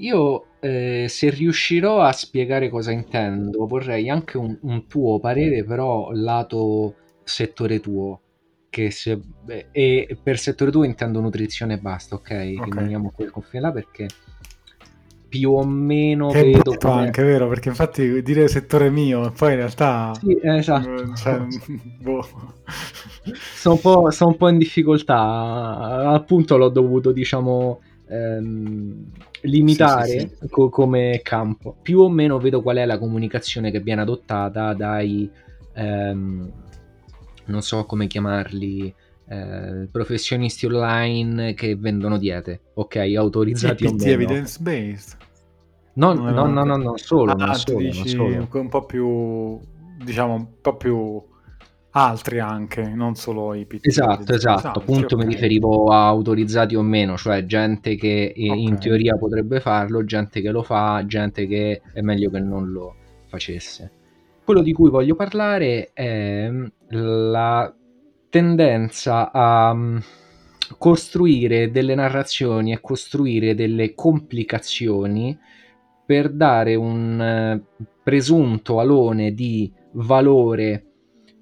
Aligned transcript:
io 0.00 0.46
eh, 0.60 1.06
se 1.08 1.30
riuscirò 1.30 2.00
a 2.00 2.12
spiegare 2.12 2.68
cosa 2.68 2.90
intendo, 2.90 3.66
vorrei 3.66 4.08
anche 4.08 4.36
un, 4.36 4.56
un 4.62 4.86
tuo 4.86 5.18
parere, 5.20 5.64
però 5.64 6.10
lato 6.12 6.94
settore 7.24 7.80
tuo. 7.80 8.20
Che 8.70 8.90
se, 8.92 9.20
e 9.72 10.18
per 10.22 10.38
settore 10.38 10.70
tuo 10.70 10.84
intendo 10.84 11.20
nutrizione 11.20 11.74
e 11.74 11.78
basta, 11.78 12.14
ok? 12.14 12.30
Rimaniamo 12.62 13.10
quel 13.10 13.30
confine 13.30 13.62
là 13.62 13.72
perché 13.72 14.06
più 15.30 15.52
o 15.52 15.64
meno 15.64 16.28
che 16.30 16.42
vedo 16.42 16.76
come... 16.76 17.02
anche 17.02 17.22
vero 17.22 17.46
perché 17.46 17.68
infatti 17.68 18.20
dire 18.20 18.48
settore 18.48 18.90
mio 18.90 19.30
poi 19.30 19.52
in 19.52 19.58
realtà 19.58 20.12
sì, 20.20 20.36
esatto. 20.42 21.14
cioè, 21.14 21.40
boh. 22.02 22.26
sono, 23.54 23.74
un 23.76 23.80
po', 23.80 24.10
sono 24.10 24.30
un 24.30 24.36
po' 24.36 24.48
in 24.48 24.58
difficoltà 24.58 26.10
appunto 26.12 26.56
l'ho 26.56 26.68
dovuto 26.68 27.12
diciamo 27.12 27.80
ehm, 28.10 29.04
limitare 29.42 30.06
sì, 30.06 30.18
sì, 30.18 30.36
sì. 30.40 30.48
Co- 30.48 30.68
come 30.68 31.20
campo 31.22 31.76
più 31.80 32.00
o 32.00 32.08
meno 32.08 32.38
vedo 32.38 32.60
qual 32.62 32.76
è 32.76 32.84
la 32.84 32.98
comunicazione 32.98 33.70
che 33.70 33.80
viene 33.80 34.02
adottata 34.02 34.74
dai 34.74 35.30
ehm, 35.74 36.52
non 37.46 37.62
so 37.62 37.84
come 37.84 38.06
chiamarli 38.06 38.94
eh, 39.28 39.88
professionisti 39.90 40.66
online 40.66 41.54
che 41.54 41.76
vendono 41.76 42.18
diete, 42.18 42.60
ok, 42.74 42.96
autorizzati 43.16 43.86
o 43.86 43.92
meno. 43.92 44.10
evidence 44.10 44.58
based? 44.60 45.16
No, 45.92 46.12
no, 46.14 46.30
no, 46.30 46.46
no, 46.46 46.64
no, 46.64 46.76
non 46.76 46.96
solo, 46.98 47.32
ah, 47.32 47.36
non 47.36 47.54
solo, 47.54 47.78
dici 47.78 48.16
non 48.16 48.48
solo. 48.48 48.60
un 48.60 48.68
po' 48.68 48.84
più, 48.86 49.60
diciamo, 50.02 50.34
un 50.34 50.46
po' 50.60 50.76
più 50.76 51.22
altri 51.92 52.38
anche, 52.38 52.82
non 52.82 53.14
solo 53.14 53.54
i 53.54 53.66
PT. 53.66 53.86
Esatto, 53.86 54.32
esatto, 54.32 54.78
appunto 54.78 55.14
okay. 55.14 55.26
mi 55.26 55.32
riferivo 55.34 55.86
a 55.86 56.06
autorizzati 56.06 56.76
o 56.76 56.82
meno, 56.82 57.16
cioè 57.16 57.44
gente 57.46 57.96
che 57.96 58.32
okay. 58.34 58.62
in 58.62 58.78
teoria 58.78 59.16
potrebbe 59.16 59.60
farlo, 59.60 60.04
gente 60.04 60.40
che 60.40 60.50
lo 60.50 60.62
fa, 60.62 61.04
gente 61.06 61.46
che 61.46 61.82
è 61.92 62.00
meglio 62.00 62.30
che 62.30 62.40
non 62.40 62.70
lo 62.70 62.94
facesse. 63.28 63.90
Quello 64.44 64.62
di 64.62 64.72
cui 64.72 64.90
voglio 64.90 65.14
parlare 65.14 65.90
è 65.92 66.50
la 66.88 67.74
tendenza 68.28 69.30
a 69.32 69.74
mm, 69.74 69.98
costruire 70.78 71.70
delle 71.70 71.94
narrazioni 71.94 72.72
e 72.72 72.80
costruire 72.80 73.54
delle 73.54 73.94
complicazioni 73.94 75.36
per 76.06 76.30
dare 76.30 76.74
un 76.74 77.20
eh, 77.20 77.62
presunto 78.02 78.80
alone 78.80 79.32
di 79.32 79.72
valore 79.92 80.89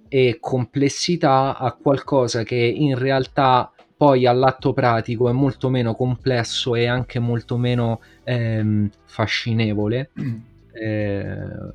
e 0.08 0.38
complessità 0.40 1.56
a 1.56 1.72
qualcosa 1.72 2.42
che 2.42 2.56
in 2.56 2.96
realtà 2.96 3.70
poi 3.96 4.26
all'atto 4.26 4.72
pratico 4.72 5.28
è 5.28 5.32
molto 5.32 5.70
meno 5.70 5.94
complesso 5.94 6.76
e 6.76 6.86
anche 6.86 7.18
molto 7.18 7.56
meno 7.56 8.00
ehm, 8.22 8.88
fascinevole 9.04 10.10
mm. 10.20 10.36
eh, 10.72 11.72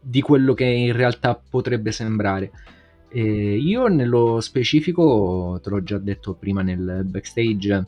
di 0.00 0.20
quello 0.20 0.54
che 0.54 0.64
in 0.64 0.92
realtà 0.92 1.34
potrebbe 1.50 1.90
sembrare. 1.90 2.52
E 3.08 3.56
io 3.56 3.88
nello 3.88 4.40
specifico, 4.40 5.58
te 5.60 5.70
l'ho 5.70 5.82
già 5.82 5.98
detto 5.98 6.34
prima 6.34 6.62
nel 6.62 7.02
backstage, 7.04 7.86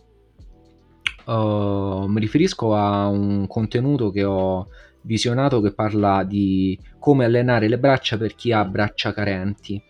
uh, 1.27 2.06
mi 2.06 2.19
riferisco 2.19 2.75
a 2.75 3.06
un 3.06 3.47
contenuto 3.47 4.11
che 4.11 4.25
ho 4.25 4.69
visionato 5.02 5.60
che 5.60 5.72
parla 5.72 6.24
di 6.24 6.78
come 6.98 7.24
allenare 7.24 7.68
le 7.68 7.78
braccia 7.78 8.16
per 8.16 8.34
chi 8.34 8.52
ha 8.52 8.64
braccia 8.64 9.12
carenti 9.12 9.82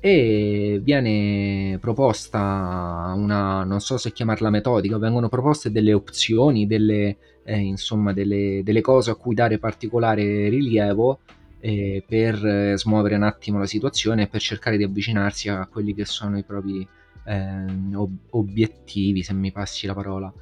e 0.00 0.80
viene 0.82 1.78
proposta 1.80 3.12
una 3.16 3.64
non 3.64 3.80
so 3.80 3.96
se 3.96 4.12
chiamarla 4.12 4.50
metodica 4.50 4.96
vengono 4.96 5.28
proposte 5.28 5.72
delle 5.72 5.92
opzioni 5.92 6.68
delle, 6.68 7.16
eh, 7.44 7.58
insomma 7.58 8.12
delle, 8.12 8.60
delle 8.62 8.80
cose 8.80 9.10
a 9.10 9.16
cui 9.16 9.34
dare 9.34 9.58
particolare 9.58 10.48
rilievo 10.48 11.18
eh, 11.60 12.04
per 12.06 12.74
smuovere 12.76 13.16
un 13.16 13.24
attimo 13.24 13.58
la 13.58 13.66
situazione 13.66 14.22
e 14.22 14.26
per 14.28 14.40
cercare 14.40 14.76
di 14.76 14.84
avvicinarsi 14.84 15.48
a 15.48 15.66
quelli 15.66 15.94
che 15.94 16.04
sono 16.04 16.38
i 16.38 16.44
propri 16.44 16.86
eh, 17.24 17.94
ob- 17.94 18.18
obiettivi, 18.30 19.22
se 19.22 19.34
mi 19.34 19.52
passi 19.52 19.86
la 19.86 19.94
parola. 19.94 20.32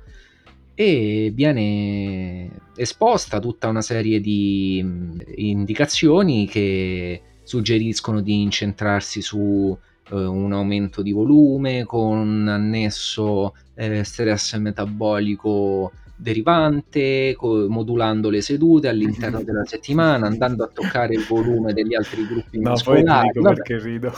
E 0.78 1.32
viene 1.34 2.50
esposta 2.76 3.40
tutta 3.40 3.66
una 3.68 3.80
serie 3.80 4.20
di 4.20 4.82
mh, 4.84 5.22
indicazioni 5.36 6.46
che 6.46 7.22
suggeriscono 7.42 8.20
di 8.20 8.42
incentrarsi 8.42 9.22
su 9.22 9.74
eh, 10.10 10.14
un 10.14 10.52
aumento 10.52 11.00
di 11.00 11.12
volume 11.12 11.84
con 11.84 12.46
annesso 12.46 13.54
eh, 13.74 14.04
stress 14.04 14.58
metabolico 14.58 15.92
derivante, 16.14 17.34
co- 17.36 17.68
modulando 17.70 18.28
le 18.28 18.42
sedute 18.42 18.88
all'interno 18.88 19.42
della 19.42 19.64
settimana, 19.64 20.26
andando 20.26 20.64
a 20.64 20.70
toccare 20.72 21.14
il 21.14 21.24
volume 21.26 21.72
degli 21.72 21.94
altri 21.94 22.26
gruppi 22.26 22.58
no, 22.58 22.70
muscolari. 22.70 23.30
No, 23.40 23.52
perché 23.52 23.78
rido. 23.78 24.12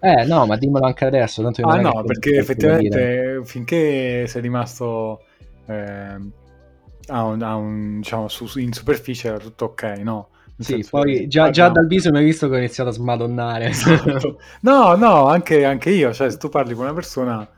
Eh 0.00 0.24
no, 0.24 0.46
ma 0.46 0.56
dimmelo 0.56 0.86
anche 0.86 1.04
adesso. 1.04 1.42
Tanto 1.42 1.62
ah 1.62 1.80
no, 1.80 2.02
perché 2.04 2.36
effettivamente 2.36 3.42
finché 3.44 4.26
sei 4.26 4.42
rimasto 4.42 5.24
eh, 5.70 6.18
a 7.06 7.24
un, 7.24 7.42
a 7.42 7.56
un, 7.56 7.98
diciamo, 7.98 8.28
su, 8.28 8.58
in 8.58 8.72
superficie 8.72 9.28
era 9.28 9.38
tutto 9.38 9.66
ok, 9.66 9.82
no? 10.02 10.28
sì, 10.58 10.84
poi 10.88 11.26
già, 11.26 11.50
già 11.50 11.70
dal 11.70 11.86
viso 11.86 12.10
mi 12.10 12.18
hai 12.18 12.24
visto 12.24 12.48
che 12.48 12.54
ho 12.54 12.58
iniziato 12.58 12.90
a 12.90 12.92
smadonnare. 12.92 13.68
Esatto. 13.68 14.40
No, 14.60 14.94
no, 14.94 15.26
anche, 15.26 15.64
anche, 15.64 15.90
io, 15.90 16.12
cioè 16.12 16.30
se 16.30 16.36
tu 16.36 16.48
parli 16.48 16.74
con 16.74 16.84
una 16.84 16.94
persona 16.94 17.48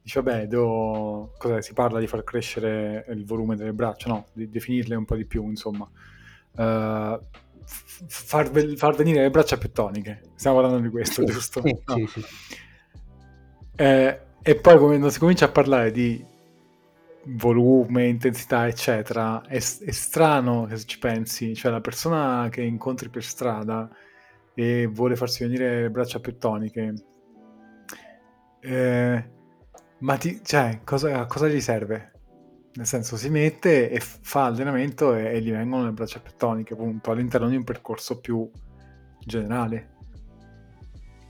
dice 0.00 0.20
vabbè, 0.20 0.46
devo... 0.46 1.32
Cos'è? 1.38 1.62
si 1.62 1.72
parla 1.72 1.98
di 1.98 2.06
far 2.06 2.22
crescere 2.22 3.06
il 3.08 3.24
volume 3.24 3.56
delle 3.56 3.72
braccia, 3.72 4.08
no, 4.08 4.26
di 4.32 4.48
definirle 4.48 4.94
un 4.94 5.04
po' 5.04 5.16
di 5.16 5.24
più, 5.24 5.48
insomma. 5.48 5.88
Uh, 6.56 7.18
far, 7.64 8.50
far, 8.76 8.94
venire 8.94 9.22
le 9.22 9.30
braccia 9.30 9.56
più 9.56 9.72
toniche, 9.72 10.20
stiamo 10.36 10.60
parlando 10.60 10.82
di 10.82 10.90
questo, 10.90 11.26
sì, 11.26 11.32
giusto? 11.32 11.62
Sì, 11.62 11.76
no. 11.86 11.94
sì, 11.96 12.06
sì. 12.06 12.24
Eh, 13.76 14.20
e 14.42 14.54
poi 14.56 14.78
quando 14.78 15.10
si 15.10 15.18
comincia 15.18 15.46
a 15.46 15.48
parlare 15.48 15.90
di 15.90 16.22
volume, 17.26 18.06
intensità, 18.06 18.66
eccetera, 18.66 19.42
è, 19.42 19.56
è 19.56 19.60
strano 19.60 20.66
che 20.66 20.78
ci 20.84 20.98
pensi, 20.98 21.54
cioè 21.54 21.70
la 21.72 21.80
persona 21.80 22.48
che 22.50 22.62
incontri 22.62 23.08
per 23.08 23.24
strada 23.24 23.88
e 24.54 24.86
vuole 24.86 25.16
farsi 25.16 25.44
venire 25.44 25.82
le 25.82 25.90
braccia 25.90 26.20
più 26.20 26.36
toniche, 26.38 26.94
eh, 28.60 29.30
ma 29.98 30.16
ti, 30.16 30.40
cioè, 30.42 30.80
cosa, 30.84 31.26
cosa, 31.26 31.48
gli 31.48 31.60
serve? 31.60 32.12
Nel 32.74 32.86
senso, 32.86 33.16
si 33.16 33.28
mette 33.28 33.90
e 33.90 34.00
fa 34.00 34.46
allenamento 34.46 35.14
e, 35.14 35.34
e 35.34 35.40
gli 35.40 35.50
vengono 35.50 35.84
le 35.84 35.92
braccia 35.92 36.20
più 36.20 36.32
toniche, 36.36 36.74
appunto, 36.74 37.10
all'interno 37.10 37.48
di 37.48 37.56
un 37.56 37.64
percorso 37.64 38.20
più 38.20 38.50
generale. 39.20 39.92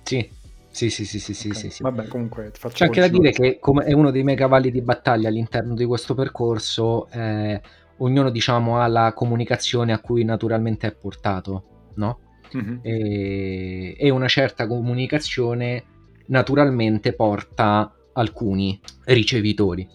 Sì, 0.03 0.31
sì, 0.75 1.05
sì, 1.05 1.21
sì, 1.21 1.33
sì, 1.35 1.49
okay. 1.49 1.61
sì, 1.61 1.71
sì. 1.71 1.83
Vabbè, 1.83 2.09
comunque 2.09 2.51
C'è 2.51 2.87
anche 2.87 3.01
da 3.01 3.09
dire 3.09 3.31
che 3.31 3.59
come 3.61 3.85
è 3.85 3.93
uno 3.93 4.11
dei 4.11 4.25
miei 4.25 4.37
cavalli 4.37 4.73
di 4.73 4.83
battaglia 4.83 5.29
all'interno 5.29 5.75
di 5.75 5.85
questo 5.85 6.15
percorso, 6.15 7.09
eh, 7.11 7.61
ognuno 7.99 8.31
diciamo 8.31 8.81
ha 8.81 8.87
la 8.89 9.13
comunicazione 9.15 9.93
a 9.93 10.01
cui 10.01 10.25
naturalmente 10.25 10.89
è 10.89 10.95
portato, 10.95 11.91
no? 11.95 12.19
Mm-hmm. 12.57 12.79
E, 12.83 13.97
e 13.97 14.11
una 14.11 14.29
certa 14.29 14.67
comunicazione 14.67 15.84
naturalmente 16.27 17.13
porta 17.13 17.95
alcuni 18.13 18.81
ricevitori. 19.05 19.87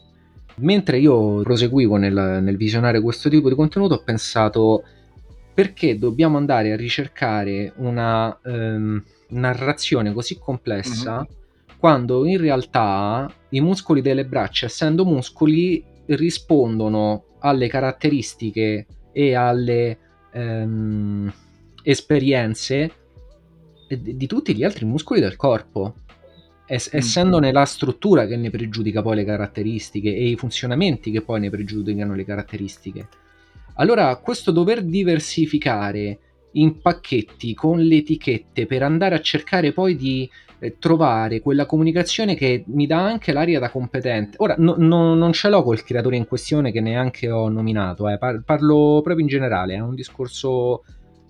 Mentre 0.56 0.98
io 1.00 1.42
proseguivo 1.42 1.98
nel, 1.98 2.40
nel 2.42 2.58
visionare 2.58 3.02
questo 3.02 3.30
tipo 3.30 3.50
di 3.50 3.56
contenuto 3.56 3.96
ho 3.96 4.04
pensato 4.04 4.84
perché 5.54 5.98
dobbiamo 5.98 6.38
andare 6.38 6.72
a 6.72 6.76
ricercare 6.76 7.74
una 7.78 8.38
ehm, 8.44 9.04
narrazione 9.30 10.14
così 10.14 10.38
complessa 10.38 11.16
mm-hmm. 11.16 11.78
quando 11.78 12.26
in 12.26 12.38
realtà 12.38 13.32
i 13.50 13.62
muscoli 13.62 14.02
delle 14.02 14.26
braccia, 14.26 14.66
essendo 14.66 15.06
muscoli, 15.06 15.84
rispondono 16.08 17.26
alle 17.40 17.68
caratteristiche 17.68 18.86
e 19.12 19.34
alle 19.36 19.98
ehm, 20.32 21.34
esperienze 21.84 22.92
di, 23.88 24.18
di 24.18 24.28
tutti 24.28 24.56
gli 24.56 24.64
altri 24.64 24.86
muscoli 24.86 25.20
del 25.20 25.36
corpo 25.36 25.94
es- 26.70 26.90
essendone 26.94 27.52
la 27.52 27.66
struttura 27.66 28.28
che 28.28 28.38
ne 28.38 28.52
pregiudica 28.52 29.02
poi 29.02 29.16
le 29.16 29.26
caratteristiche 29.26 30.16
e 30.16 30.30
i 30.30 30.36
funzionamenti 30.36 31.10
che 31.10 31.22
poi 31.22 31.40
ne 31.40 31.50
pregiudicano 31.50 32.14
le 32.14 32.24
caratteristiche. 32.24 33.08
Allora, 33.76 34.16
questo 34.18 34.52
dover 34.52 34.84
diversificare 34.84 36.20
in 36.54 36.82
pacchetti 36.82 37.54
con 37.54 37.80
le 37.80 37.98
etichette 37.98 38.66
per 38.66 38.84
andare 38.84 39.16
a 39.16 39.22
cercare 39.22 39.72
poi 39.72 39.96
di 39.96 40.30
eh, 40.60 40.78
trovare 40.78 41.40
quella 41.42 41.66
comunicazione 41.66 42.36
che 42.36 42.64
mi 42.68 42.86
dà 42.88 43.04
anche 43.04 43.32
l'aria 43.32 43.60
da 43.60 43.70
competente. 43.70 44.38
Ora, 44.40 44.56
no, 44.58 44.76
no, 44.78 45.16
non 45.16 45.32
ce 45.34 45.50
l'ho 45.50 45.64
col 45.64 45.84
creatore 45.84 46.18
in 46.18 46.28
questione 46.28 46.72
che 46.72 46.82
neanche 46.82 47.30
ho 47.30 47.50
nominato, 47.50 48.10
eh. 48.10 48.18
Par- 48.18 48.44
parlo 48.44 49.02
proprio 49.04 49.20
in 49.20 49.28
generale, 49.28 49.76
è 49.76 49.80
un 49.80 49.96
discorso 49.96 50.84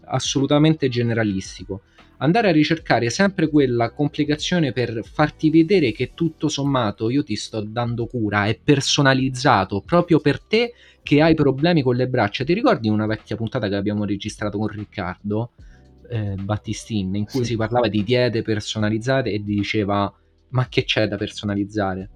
assolutamente 0.06 0.90
generalistico 0.90 1.82
andare 2.20 2.50
a 2.50 2.52
ricercare 2.52 3.10
sempre 3.10 3.50
quella 3.50 3.92
complicazione 3.92 4.72
per 4.72 5.02
farti 5.04 5.50
vedere 5.50 5.92
che 5.92 6.12
tutto 6.14 6.48
sommato 6.48 7.10
io 7.10 7.24
ti 7.24 7.36
sto 7.36 7.62
dando 7.62 8.08
cura, 8.08 8.46
è 8.46 8.58
personalizzato 8.62 9.82
proprio 9.86 10.20
per 10.20 10.42
te 10.42 10.74
che 11.10 11.24
hai 11.24 11.34
problemi 11.34 11.82
con 11.82 11.96
le 11.96 12.08
braccia. 12.08 12.44
Ti 12.44 12.54
ricordi 12.54 12.88
una 12.88 13.08
vecchia 13.08 13.36
puntata 13.36 13.68
che 13.68 13.74
abbiamo 13.74 14.06
registrato 14.06 14.60
con 14.60 14.68
Riccardo 14.68 15.54
eh, 16.08 16.36
Battistin 16.36 17.16
in 17.16 17.26
cui 17.26 17.40
sì. 17.40 17.46
si 17.46 17.56
parlava 17.56 17.88
di 17.88 18.04
diete 18.04 18.44
personalizzate 18.44 19.32
e 19.32 19.40
diceva 19.40 20.14
ma 20.50 20.68
che 20.68 20.84
c'è 20.84 21.08
da 21.08 21.18
personalizzare? 21.18 22.10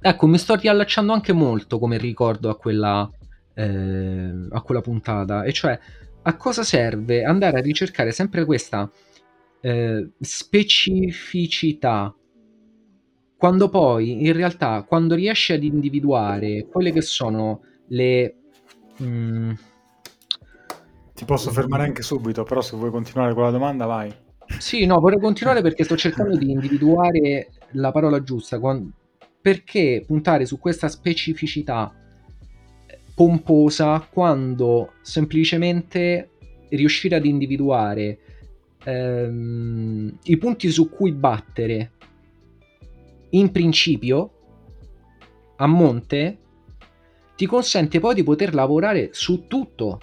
Ecco, 0.00 0.26
mi 0.26 0.38
sto 0.38 0.54
riallacciando 0.54 1.12
anche 1.12 1.34
molto 1.34 1.78
come 1.78 1.98
ricordo 1.98 2.48
a 2.48 2.56
quella, 2.56 3.06
eh, 3.52 4.46
a 4.48 4.62
quella 4.62 4.80
puntata, 4.80 5.42
e 5.42 5.52
cioè 5.52 5.78
a 6.22 6.36
cosa 6.36 6.62
serve 6.62 7.24
andare 7.24 7.58
a 7.58 7.60
ricercare 7.60 8.12
sempre 8.12 8.46
questa 8.46 8.90
eh, 9.60 10.12
specificità 10.18 12.16
quando 13.42 13.68
poi 13.68 14.24
in 14.24 14.32
realtà 14.34 14.84
quando 14.86 15.16
riesci 15.16 15.52
ad 15.52 15.64
individuare 15.64 16.68
quelle 16.70 16.92
che 16.92 17.00
sono 17.00 17.62
le 17.88 18.36
mh, 18.98 19.04
mm, 19.04 19.52
ti 21.12 21.24
posso 21.24 21.50
fermare 21.50 21.82
anche 21.82 22.02
subito 22.02 22.44
però 22.44 22.60
se 22.60 22.76
vuoi 22.76 22.92
continuare 22.92 23.34
con 23.34 23.42
la 23.42 23.50
domanda 23.50 23.84
vai. 23.84 24.14
Sì 24.58 24.86
no 24.86 25.00
vorrei 25.00 25.18
continuare 25.18 25.60
perché 25.60 25.82
sto 25.82 25.96
cercando 25.96 26.36
di 26.36 26.52
individuare 26.52 27.48
la 27.72 27.90
parola 27.90 28.22
giusta. 28.22 28.60
Quando, 28.60 28.92
perché 29.40 30.04
puntare 30.06 30.46
su 30.46 30.60
questa 30.60 30.86
specificità 30.86 31.92
pomposa 33.12 34.06
quando 34.08 34.92
semplicemente 35.02 36.30
riuscire 36.68 37.16
ad 37.16 37.26
individuare 37.26 38.18
ehm, 38.84 40.18
i 40.22 40.36
punti 40.36 40.70
su 40.70 40.88
cui 40.88 41.10
battere 41.10 41.94
in 43.32 43.50
principio 43.50 44.30
a 45.56 45.66
monte 45.66 46.38
ti 47.36 47.46
consente 47.46 48.00
poi 48.00 48.14
di 48.14 48.22
poter 48.22 48.54
lavorare 48.54 49.10
su 49.12 49.46
tutto. 49.46 50.00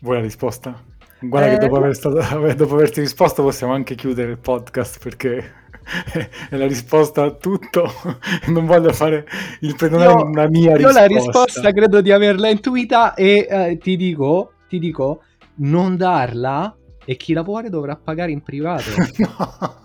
Vuoi 0.00 0.16
la 0.16 0.22
risposta? 0.22 0.82
Guarda 1.20 1.52
eh, 1.52 1.58
che 1.58 1.66
dopo, 1.66 1.76
aver 1.76 1.94
stato, 1.94 2.16
dopo 2.54 2.74
averti 2.74 3.00
risposto 3.00 3.42
possiamo 3.42 3.72
anche 3.72 3.94
chiudere 3.94 4.32
il 4.32 4.38
podcast 4.38 5.00
perché 5.02 5.52
è 6.50 6.56
la 6.56 6.66
risposta 6.66 7.24
a 7.24 7.30
tutto. 7.32 7.90
non 8.48 8.66
voglio 8.66 8.92
fare 8.92 9.26
il 9.60 9.76
io, 9.78 10.24
una 10.24 10.48
mia 10.48 10.76
risposta. 10.76 10.78
Io 10.78 10.92
la 10.92 11.06
risposta 11.06 11.72
credo 11.72 12.00
di 12.00 12.10
averla 12.10 12.48
intuita 12.48 13.14
e 13.14 13.46
eh, 13.48 13.78
ti 13.78 13.96
dico, 13.96 14.54
ti 14.68 14.78
dico, 14.78 15.22
non 15.56 15.96
darla 15.96 16.76
e 17.04 17.16
chi 17.16 17.32
la 17.32 17.42
vuole 17.42 17.68
dovrà 17.68 17.96
pagare 17.96 18.30
in 18.30 18.42
privato. 18.42 18.90
no. 19.18 19.80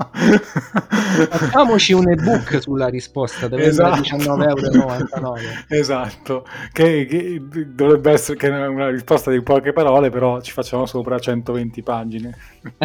Facciamoci 1.30 1.94
un 1.94 2.10
ebook 2.10 2.62
sulla 2.62 2.88
risposta, 2.88 3.48
deve 3.48 3.66
esatto. 3.66 4.02
essere 4.02 4.18
19,99€. 4.18 5.66
Esatto, 5.70 6.46
che, 6.72 7.06
che, 7.06 7.42
dovrebbe 7.68 8.12
essere 8.12 8.38
che 8.38 8.48
una 8.50 8.90
risposta 8.90 9.32
di 9.32 9.42
poche 9.42 9.74
parole, 9.74 10.10
però 10.10 10.42
ci 10.42 10.52
facciamo 10.52 10.86
sopra 10.86 11.18
120 11.18 11.82
pagine. 11.82 12.38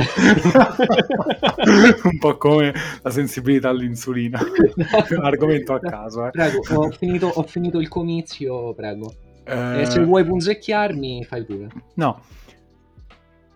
un 2.04 2.18
po' 2.18 2.36
come 2.36 2.72
la 3.02 3.10
sensibilità 3.10 3.68
all'insulina. 3.68 4.40
Argomento 5.22 5.74
a 5.74 5.80
caso. 5.80 6.26
Eh. 6.26 6.30
Prego, 6.30 6.60
ho 6.74 6.90
finito, 6.90 7.26
ho 7.26 7.42
finito 7.42 7.78
il 7.78 7.88
comizio, 7.88 8.72
prego. 8.74 9.12
Eh... 9.44 9.84
se 9.86 10.04
vuoi 10.04 10.24
punzecchiarmi, 10.24 11.24
fai 11.24 11.44
pure. 11.44 11.68
No 11.94 12.20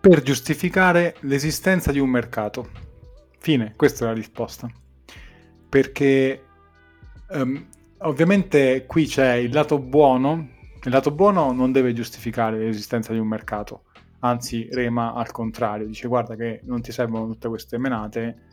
per 0.07 0.21
giustificare 0.21 1.15
l'esistenza 1.21 1.91
di 1.91 1.99
un 1.99 2.09
mercato. 2.09 2.69
Fine, 3.39 3.73
questa 3.75 4.05
è 4.05 4.07
la 4.07 4.13
risposta. 4.13 4.69
Perché 5.67 6.43
um, 7.31 7.67
ovviamente 7.99 8.85
qui 8.85 9.05
c'è 9.05 9.33
il 9.33 9.51
lato 9.51 9.79
buono, 9.79 10.47
il 10.81 10.91
lato 10.91 11.11
buono 11.11 11.51
non 11.51 11.73
deve 11.73 11.91
giustificare 11.91 12.57
l'esistenza 12.57 13.11
di 13.11 13.19
un 13.19 13.27
mercato, 13.27 13.83
anzi 14.19 14.69
rema 14.71 15.13
al 15.13 15.31
contrario, 15.31 15.85
dice 15.85 16.07
guarda 16.07 16.35
che 16.35 16.61
non 16.63 16.81
ti 16.81 16.93
servono 16.93 17.27
tutte 17.27 17.49
queste 17.49 17.77
menate, 17.77 18.43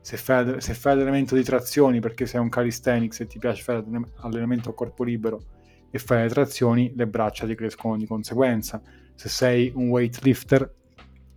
se 0.00 0.16
fai, 0.16 0.60
se 0.60 0.74
fai 0.74 0.92
allenamento 0.92 1.34
di 1.34 1.42
trazioni 1.42 1.98
perché 1.98 2.24
sei 2.24 2.40
un 2.40 2.48
calisthenics 2.48 3.18
e 3.18 3.26
ti 3.26 3.40
piace 3.40 3.64
fare 3.64 3.84
allenamento 4.20 4.70
a 4.70 4.74
corpo 4.74 5.02
libero 5.02 5.42
e 5.90 5.98
fai 5.98 6.22
le 6.22 6.28
trazioni, 6.28 6.92
le 6.94 7.08
braccia 7.08 7.46
ti 7.46 7.56
crescono 7.56 7.96
di 7.96 8.06
conseguenza. 8.06 8.80
Se 9.16 9.28
sei 9.28 9.72
un 9.74 9.88
weightlifter 9.88 10.78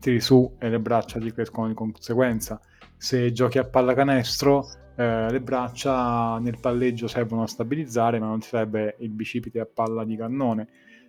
tiri 0.04 0.20
su 0.20 0.58
e 0.60 0.70
le 0.70 0.82
braccia 0.82 1.18
ti 1.18 1.32
crescono 1.32 1.70
di 1.70 1.74
conseguenza. 1.74 2.60
Se 2.98 3.32
giochi 3.32 3.58
a 3.58 3.64
pallacanestro, 3.64 4.68
eh, 4.98 5.32
le 5.32 5.42
braccia 5.42 6.38
nel 6.40 6.60
palleggio 6.60 7.08
servono 7.08 7.44
a 7.44 7.48
stabilizzare, 7.48 8.20
ma 8.20 8.28
non 8.28 8.42
ti 8.42 8.48
serve 8.48 8.98
il 9.00 9.12
bicipite 9.12 9.62
a 9.62 9.66
palla 9.66 10.04
di 10.04 10.18
cannone. 10.18 10.68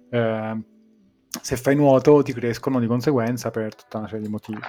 Eh, 0.08 0.64
se 1.28 1.56
fai 1.56 1.74
nuoto 1.74 2.22
ti 2.22 2.32
crescono 2.32 2.78
di 2.78 2.86
conseguenza 2.86 3.50
per 3.50 3.74
tutta 3.74 3.98
una 3.98 4.06
serie 4.06 4.22
di 4.22 4.30
motivi. 4.30 4.60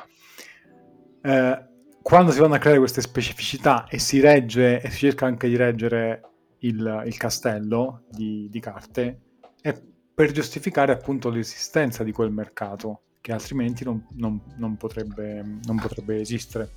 Eh, 1.22 1.66
quando 2.02 2.32
si 2.32 2.40
vanno 2.40 2.56
a 2.56 2.58
creare 2.58 2.80
queste 2.80 3.02
specificità 3.02 3.86
e 3.88 4.00
si 4.00 4.20
regge 4.20 4.82
e 4.82 4.90
si 4.90 4.98
cerca 4.98 5.28
anche 5.28 5.48
di 5.48 5.56
reggere 5.56 6.22
il, 6.60 7.04
il 7.06 7.18
castello 7.18 8.06
di, 8.10 8.48
di 8.50 8.60
carte, 8.60 9.22
è 9.62 9.80
per 10.16 10.32
giustificare 10.32 10.92
appunto 10.92 11.30
l'esistenza 11.30 12.04
di 12.04 12.12
quel 12.12 12.32
mercato 12.32 13.02
che 13.26 13.32
altrimenti 13.32 13.84
non, 13.84 14.06
non, 14.18 14.40
non, 14.58 14.78
potrebbe, 14.78 15.44
non 15.64 15.78
potrebbe, 15.78 16.20
esistere. 16.20 16.70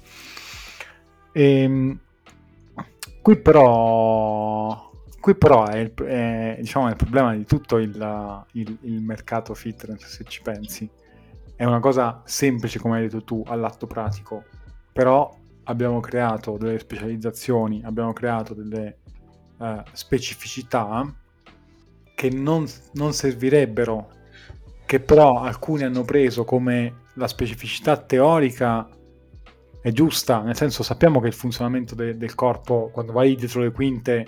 E, 1.31 1.61
ehm, 1.61 1.99
qui 3.21 3.37
però, 3.37 4.91
qui 5.21 5.35
però 5.35 5.67
è, 5.67 5.77
il, 5.77 5.93
è, 5.93 6.57
diciamo, 6.59 6.87
è 6.87 6.91
il 6.93 6.97
problema 6.97 7.35
di 7.35 7.45
tutto 7.45 7.77
il, 7.77 8.47
il, 8.53 8.79
il, 8.81 9.03
mercato 9.03 9.53
fitness, 9.53 10.07
se 10.07 10.25
ci 10.25 10.41
pensi. 10.41 10.89
È 11.55 11.67
una 11.67 11.81
cosa 11.81 12.23
semplice, 12.25 12.79
come 12.79 12.97
hai 12.97 13.03
detto 13.03 13.25
tu, 13.25 13.45
all'atto 13.47 13.87
pratico, 13.87 14.45
però 14.91 15.31
abbiamo 15.65 16.01
creato 16.01 16.57
delle 16.57 16.79
specializzazioni, 16.79 17.83
abbiamo 17.85 18.15
creato 18.15 18.55
delle 18.55 19.01
uh, 19.59 19.83
specificità 19.93 21.15
che 22.15 22.31
non, 22.31 22.67
non 22.95 23.13
servirebbero 23.13 24.17
che 24.89 25.01
però 25.01 25.43
alcuni 25.43 25.83
hanno 25.83 26.03
preso 26.03 26.45
come 26.45 27.09
la 27.17 27.29
specificità 27.29 27.99
teorica 27.99 28.89
è 29.83 29.93
giusta, 29.93 30.41
nel 30.41 30.57
senso 30.57 30.83
sappiamo 30.83 31.21
che 31.21 31.27
il 31.27 31.35
funzionamento 31.35 31.95
de- 31.95 32.17
del 32.17 32.35
corpo 32.35 32.89
quando 32.91 33.13
vai 33.13 33.35
dietro 33.35 33.61
le 33.61 33.71
quinte 33.71 34.27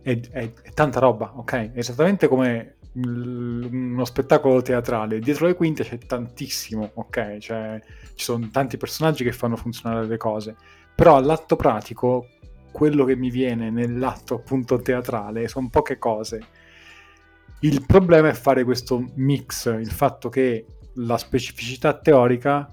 è, 0.00 0.18
è, 0.18 0.50
è 0.50 0.70
tanta 0.72 0.98
roba, 0.98 1.32
ok? 1.36 1.72
esattamente 1.74 2.26
come 2.26 2.76
l- 2.92 3.68
uno 3.70 4.06
spettacolo 4.06 4.62
teatrale, 4.62 5.18
dietro 5.18 5.46
le 5.46 5.54
quinte 5.56 5.84
c'è 5.84 5.98
tantissimo, 5.98 6.92
ok? 6.94 7.36
Cioè, 7.36 7.82
ci 8.14 8.24
sono 8.24 8.48
tanti 8.50 8.78
personaggi 8.78 9.24
che 9.24 9.32
fanno 9.32 9.56
funzionare 9.56 10.06
le 10.06 10.16
cose, 10.16 10.56
però 10.94 11.16
all'atto 11.16 11.54
pratico 11.56 12.28
quello 12.72 13.04
che 13.04 13.14
mi 13.14 13.28
viene 13.28 13.68
nell'atto 13.68 14.36
appunto 14.36 14.80
teatrale 14.80 15.48
sono 15.48 15.68
poche 15.68 15.98
cose 15.98 16.46
il 17.64 17.82
problema 17.86 18.28
è 18.28 18.34
fare 18.34 18.62
questo 18.62 19.02
mix, 19.14 19.66
il 19.66 19.90
fatto 19.90 20.28
che 20.28 20.66
la 20.96 21.16
specificità 21.16 21.98
teorica 21.98 22.70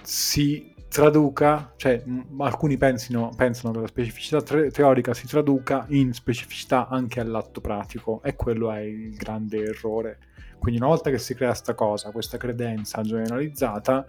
si 0.00 0.74
traduca, 0.88 1.74
cioè 1.76 2.02
m- 2.06 2.40
alcuni 2.40 2.78
pensino, 2.78 3.30
pensano 3.36 3.74
che 3.74 3.80
la 3.80 3.86
specificità 3.88 4.40
tre- 4.40 4.70
teorica 4.70 5.12
si 5.12 5.26
traduca 5.26 5.84
in 5.90 6.14
specificità 6.14 6.88
anche 6.88 7.20
all'atto 7.20 7.60
pratico 7.60 8.22
e 8.22 8.34
quello 8.36 8.72
è 8.72 8.80
il 8.80 9.14
grande 9.14 9.64
errore. 9.64 10.18
Quindi 10.58 10.80
una 10.80 10.88
volta 10.88 11.10
che 11.10 11.18
si 11.18 11.34
crea 11.34 11.48
questa 11.50 11.74
cosa, 11.74 12.12
questa 12.12 12.38
credenza 12.38 13.02
generalizzata, 13.02 14.06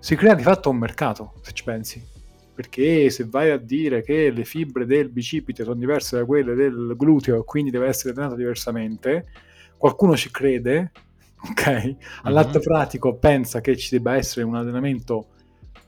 si 0.00 0.16
crea 0.16 0.34
di 0.34 0.42
fatto 0.42 0.68
un 0.68 0.78
mercato, 0.78 1.34
se 1.42 1.52
ci 1.52 1.62
pensi 1.62 2.17
perché 2.58 3.08
se 3.08 3.24
vai 3.24 3.50
a 3.50 3.56
dire 3.56 4.02
che 4.02 4.30
le 4.30 4.44
fibre 4.44 4.84
del 4.84 5.10
bicipite 5.10 5.62
sono 5.62 5.76
diverse 5.76 6.16
da 6.16 6.24
quelle 6.24 6.56
del 6.56 6.94
gluteo, 6.96 7.44
quindi 7.44 7.70
deve 7.70 7.86
essere 7.86 8.12
allenato 8.12 8.34
diversamente, 8.34 9.26
qualcuno 9.76 10.16
ci 10.16 10.28
crede, 10.32 10.90
ok? 11.50 11.94
All'atto 12.22 12.56
uh-huh. 12.56 12.64
pratico 12.64 13.14
pensa 13.14 13.60
che 13.60 13.76
ci 13.76 13.90
debba 13.90 14.16
essere 14.16 14.44
un 14.44 14.56
allenamento 14.56 15.28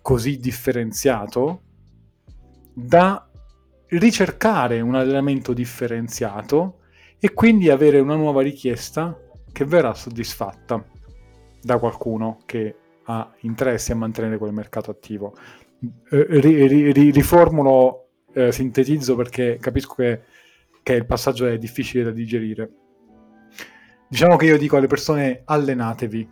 così 0.00 0.38
differenziato 0.38 1.62
da 2.72 3.28
ricercare 3.88 4.80
un 4.80 4.94
allenamento 4.94 5.52
differenziato 5.52 6.82
e 7.18 7.32
quindi 7.32 7.68
avere 7.68 7.98
una 7.98 8.14
nuova 8.14 8.42
richiesta 8.42 9.18
che 9.50 9.64
verrà 9.64 9.92
soddisfatta 9.92 10.86
da 11.60 11.78
qualcuno 11.80 12.38
che 12.46 12.76
ha 13.06 13.28
interesse 13.40 13.90
a 13.90 13.96
mantenere 13.96 14.38
quel 14.38 14.52
mercato 14.52 14.92
attivo. 14.92 15.34
Eh, 16.10 16.26
ri, 16.40 16.92
ri, 16.92 17.10
riformulo, 17.10 18.08
eh, 18.34 18.52
sintetizzo 18.52 19.16
perché 19.16 19.58
capisco 19.60 19.94
che, 19.94 20.20
che 20.82 20.92
il 20.92 21.06
passaggio 21.06 21.46
è 21.46 21.58
difficile 21.58 22.04
da 22.04 22.10
digerire. 22.10 22.70
Diciamo 24.08 24.36
che 24.36 24.46
io 24.46 24.58
dico 24.58 24.76
alle 24.76 24.88
persone 24.88 25.42
allenatevi, 25.44 26.28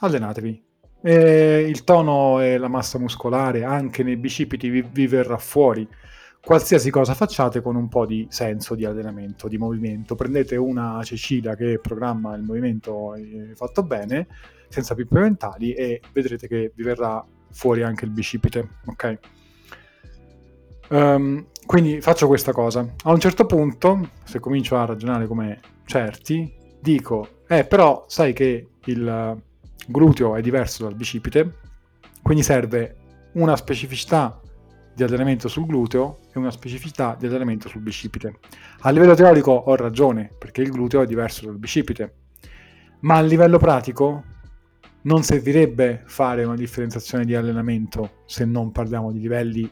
allenatevi. 0.00 0.64
E 1.02 1.66
il 1.68 1.84
tono 1.84 2.40
e 2.40 2.58
la 2.58 2.68
massa 2.68 2.98
muscolare 2.98 3.62
anche 3.62 4.02
nei 4.02 4.16
bicipiti 4.16 4.68
vi, 4.68 4.82
vi 4.82 5.06
verrà 5.06 5.38
fuori 5.38 5.86
qualsiasi 6.46 6.90
cosa 6.90 7.14
facciate 7.14 7.60
con 7.60 7.74
un 7.74 7.88
po' 7.88 8.06
di 8.06 8.26
senso 8.30 8.76
di 8.76 8.84
allenamento, 8.84 9.48
di 9.48 9.58
movimento. 9.58 10.14
Prendete 10.14 10.54
una 10.56 11.02
Cecilia 11.02 11.56
che 11.56 11.80
programma 11.80 12.36
il 12.36 12.42
movimento 12.42 13.14
eh, 13.14 13.50
fatto 13.56 13.82
bene, 13.82 14.28
senza 14.68 14.94
pippe 14.94 15.18
mentali, 15.18 15.72
e 15.72 16.00
vedrete 16.12 16.46
che 16.46 16.70
vi 16.72 16.84
verrà 16.84 17.24
fuori 17.50 17.82
anche 17.82 18.04
il 18.04 18.10
bicipite, 18.10 18.68
ok? 18.86 19.18
Um, 20.88 21.46
quindi 21.66 22.00
faccio 22.00 22.26
questa 22.26 22.52
cosa. 22.52 22.86
A 23.04 23.10
un 23.10 23.18
certo 23.18 23.46
punto, 23.46 24.10
se 24.24 24.38
comincio 24.38 24.76
a 24.76 24.84
ragionare 24.84 25.26
come 25.26 25.60
certi, 25.84 26.54
dico, 26.80 27.42
eh 27.48 27.64
però 27.64 28.04
sai 28.08 28.32
che 28.32 28.68
il 28.84 29.42
gluteo 29.86 30.36
è 30.36 30.40
diverso 30.40 30.84
dal 30.84 30.94
bicipite, 30.94 31.58
quindi 32.22 32.42
serve 32.42 32.96
una 33.32 33.56
specificità 33.56 34.40
di 34.94 35.02
allenamento 35.02 35.48
sul 35.48 35.66
gluteo 35.66 36.20
e 36.32 36.38
una 36.38 36.50
specificità 36.50 37.16
di 37.18 37.26
allenamento 37.26 37.68
sul 37.68 37.82
bicipite. 37.82 38.38
A 38.80 38.90
livello 38.90 39.14
teorico 39.14 39.52
ho 39.52 39.76
ragione, 39.76 40.30
perché 40.38 40.62
il 40.62 40.70
gluteo 40.70 41.02
è 41.02 41.06
diverso 41.06 41.44
dal 41.46 41.58
bicipite, 41.58 42.14
ma 43.00 43.16
a 43.16 43.20
livello 43.20 43.58
pratico 43.58 44.24
non 45.06 45.22
servirebbe 45.22 46.02
fare 46.04 46.44
una 46.44 46.56
differenziazione 46.56 47.24
di 47.24 47.34
allenamento 47.34 48.22
se 48.26 48.44
non 48.44 48.72
parliamo 48.72 49.12
di 49.12 49.20
livelli 49.20 49.70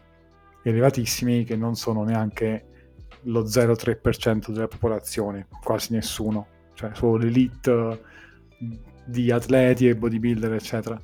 elevatissimi 0.62 1.44
che 1.44 1.56
non 1.56 1.74
sono 1.74 2.04
neanche 2.04 2.66
lo 3.24 3.42
0,3% 3.42 4.50
della 4.52 4.68
popolazione, 4.68 5.48
quasi 5.62 5.92
nessuno, 5.92 6.46
cioè 6.74 6.90
solo 6.94 7.16
l'elite 7.16 8.00
di 9.04 9.30
atleti 9.30 9.88
e 9.88 9.96
bodybuilder, 9.96 10.52
eccetera. 10.52 11.00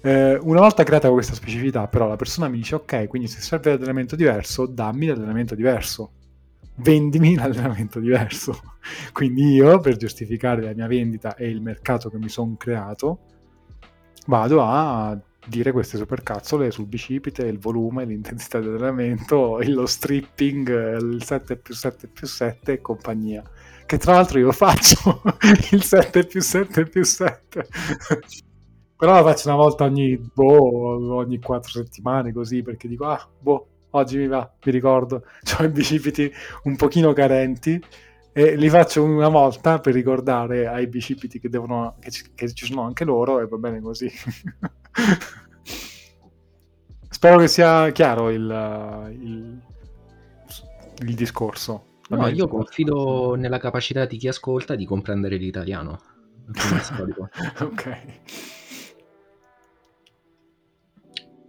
Eh, 0.00 0.38
una 0.42 0.60
volta 0.60 0.84
creata 0.84 1.10
questa 1.10 1.34
specificità, 1.34 1.88
però, 1.88 2.06
la 2.06 2.16
persona 2.16 2.48
mi 2.48 2.58
dice: 2.58 2.76
Ok, 2.76 3.06
quindi 3.08 3.26
se 3.26 3.40
serve 3.40 3.72
l'allenamento 3.72 4.14
diverso, 4.14 4.66
dammi 4.66 5.06
l'allenamento 5.06 5.54
diverso, 5.54 6.12
vendimi 6.76 7.34
l'allenamento 7.34 7.98
diverso. 7.98 8.60
quindi 9.12 9.54
io, 9.54 9.80
per 9.80 9.96
giustificare 9.96 10.62
la 10.62 10.74
mia 10.74 10.86
vendita 10.86 11.34
e 11.34 11.48
il 11.48 11.60
mercato 11.60 12.10
che 12.10 12.18
mi 12.18 12.28
sono 12.28 12.54
creato, 12.56 13.20
vado 14.26 14.62
a 14.62 15.18
dire 15.46 15.72
queste 15.72 15.96
supercazzole 15.96 16.70
sul 16.70 16.86
bicipite, 16.86 17.42
il 17.46 17.58
volume, 17.58 18.04
l'intensità 18.04 18.60
di 18.60 18.66
allenamento, 18.66 19.58
lo 19.66 19.86
stripping, 19.86 20.98
il 21.00 21.22
7 21.22 21.56
più 21.56 21.74
7 21.74 22.08
più 22.08 22.26
7 22.26 22.72
e 22.72 22.80
compagnia. 22.80 23.42
Che 23.86 23.98
tra 23.98 24.14
l'altro 24.14 24.38
io 24.38 24.52
faccio 24.52 25.22
il 25.70 25.82
7 25.82 26.26
più 26.26 26.40
7 26.40 26.84
più 26.84 27.04
7. 27.04 27.66
Però 28.96 29.12
la 29.12 29.22
faccio 29.22 29.48
una 29.48 29.56
volta 29.56 29.84
ogni, 29.84 30.16
boh, 30.16 31.14
ogni 31.16 31.38
4 31.38 31.70
settimane 31.70 32.32
così 32.32 32.62
perché 32.62 32.88
dico, 32.88 33.04
ah, 33.06 33.28
boh, 33.38 33.66
oggi 33.90 34.18
mi 34.18 34.26
va, 34.26 34.50
mi 34.64 34.72
ricordo, 34.72 35.24
ho 35.58 35.64
i 35.64 35.68
bicipiti 35.68 36.30
un 36.64 36.76
pochino 36.76 37.12
carenti 37.12 37.80
e 38.38 38.54
li 38.54 38.68
faccio 38.68 39.02
una 39.02 39.30
volta 39.30 39.78
per 39.80 39.94
ricordare 39.94 40.66
ai 40.66 40.86
bicipiti 40.88 41.40
che, 41.40 41.48
devono, 41.48 41.96
che, 41.98 42.10
ci, 42.10 42.32
che 42.34 42.52
ci 42.52 42.66
sono 42.66 42.82
anche 42.82 43.02
loro 43.06 43.40
e 43.40 43.46
va 43.46 43.56
bene 43.56 43.80
così. 43.80 44.12
Spero 47.08 47.38
che 47.38 47.48
sia 47.48 47.90
chiaro 47.92 48.28
il, 48.28 49.14
il, 49.22 49.58
il 50.98 51.14
discorso. 51.14 52.00
No, 52.10 52.28
io 52.28 52.46
confido 52.46 53.36
nella 53.36 53.56
capacità 53.56 54.04
di 54.04 54.18
chi 54.18 54.28
ascolta 54.28 54.74
di 54.74 54.84
comprendere 54.84 55.36
l'italiano. 55.36 55.98
ok. 57.58 57.98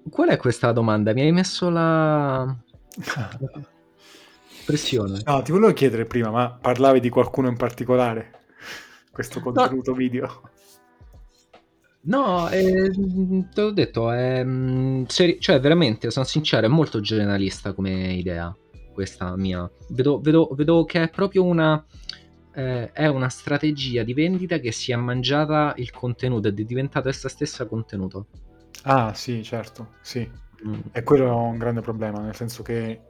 Qual 0.09 0.29
è 0.29 0.37
questa 0.37 0.71
domanda? 0.71 1.11
Mi 1.11 1.19
hai 1.19 1.33
messo 1.33 1.69
la 1.69 2.55
pressione. 4.67 5.21
No, 5.23 5.41
ti 5.41 5.53
volevo 5.53 5.71
chiedere 5.71 6.05
prima, 6.05 6.29
ma 6.29 6.51
parlavi 6.51 6.99
di 6.99 7.07
qualcuno 7.09 7.47
in 7.47 7.55
particolare? 7.55 8.43
Questo 9.09 9.39
contenuto 9.39 9.91
no. 9.91 9.97
video? 9.97 10.41
No, 12.01 12.49
eh, 12.49 12.91
te 13.53 13.61
l'ho 13.61 13.71
detto, 13.71 14.11
è, 14.11 14.43
mm, 14.43 15.05
seri- 15.05 15.39
cioè 15.39 15.59
veramente, 15.59 16.11
sono 16.11 16.25
sincero, 16.25 16.65
è 16.65 16.69
molto 16.69 16.99
generalista 16.99 17.73
come 17.73 18.13
idea 18.13 18.55
questa 18.93 19.35
mia. 19.37 19.69
Vedo, 19.89 20.19
vedo, 20.19 20.49
vedo 20.53 20.83
che 20.83 21.03
è 21.03 21.09
proprio 21.09 21.43
una, 21.43 21.83
eh, 22.53 22.91
è 22.91 23.07
una 23.07 23.29
strategia 23.29 24.03
di 24.03 24.13
vendita 24.13 24.59
che 24.59 24.71
si 24.71 24.91
è 24.91 24.95
mangiata 24.95 25.73
il 25.77 25.91
contenuto 25.91 26.49
ed 26.49 26.59
è 26.59 26.63
diventata 26.63 27.09
essa 27.09 27.29
stessa 27.29 27.65
contenuto. 27.65 28.27
Ah, 28.83 29.13
sì, 29.13 29.43
certo, 29.43 29.95
sì. 30.01 30.29
Mm. 30.65 30.79
E 30.91 31.03
quello 31.03 31.27
è 31.27 31.31
un 31.31 31.57
grande 31.57 31.81
problema, 31.81 32.19
nel 32.19 32.35
senso 32.35 32.63
che 32.63 33.01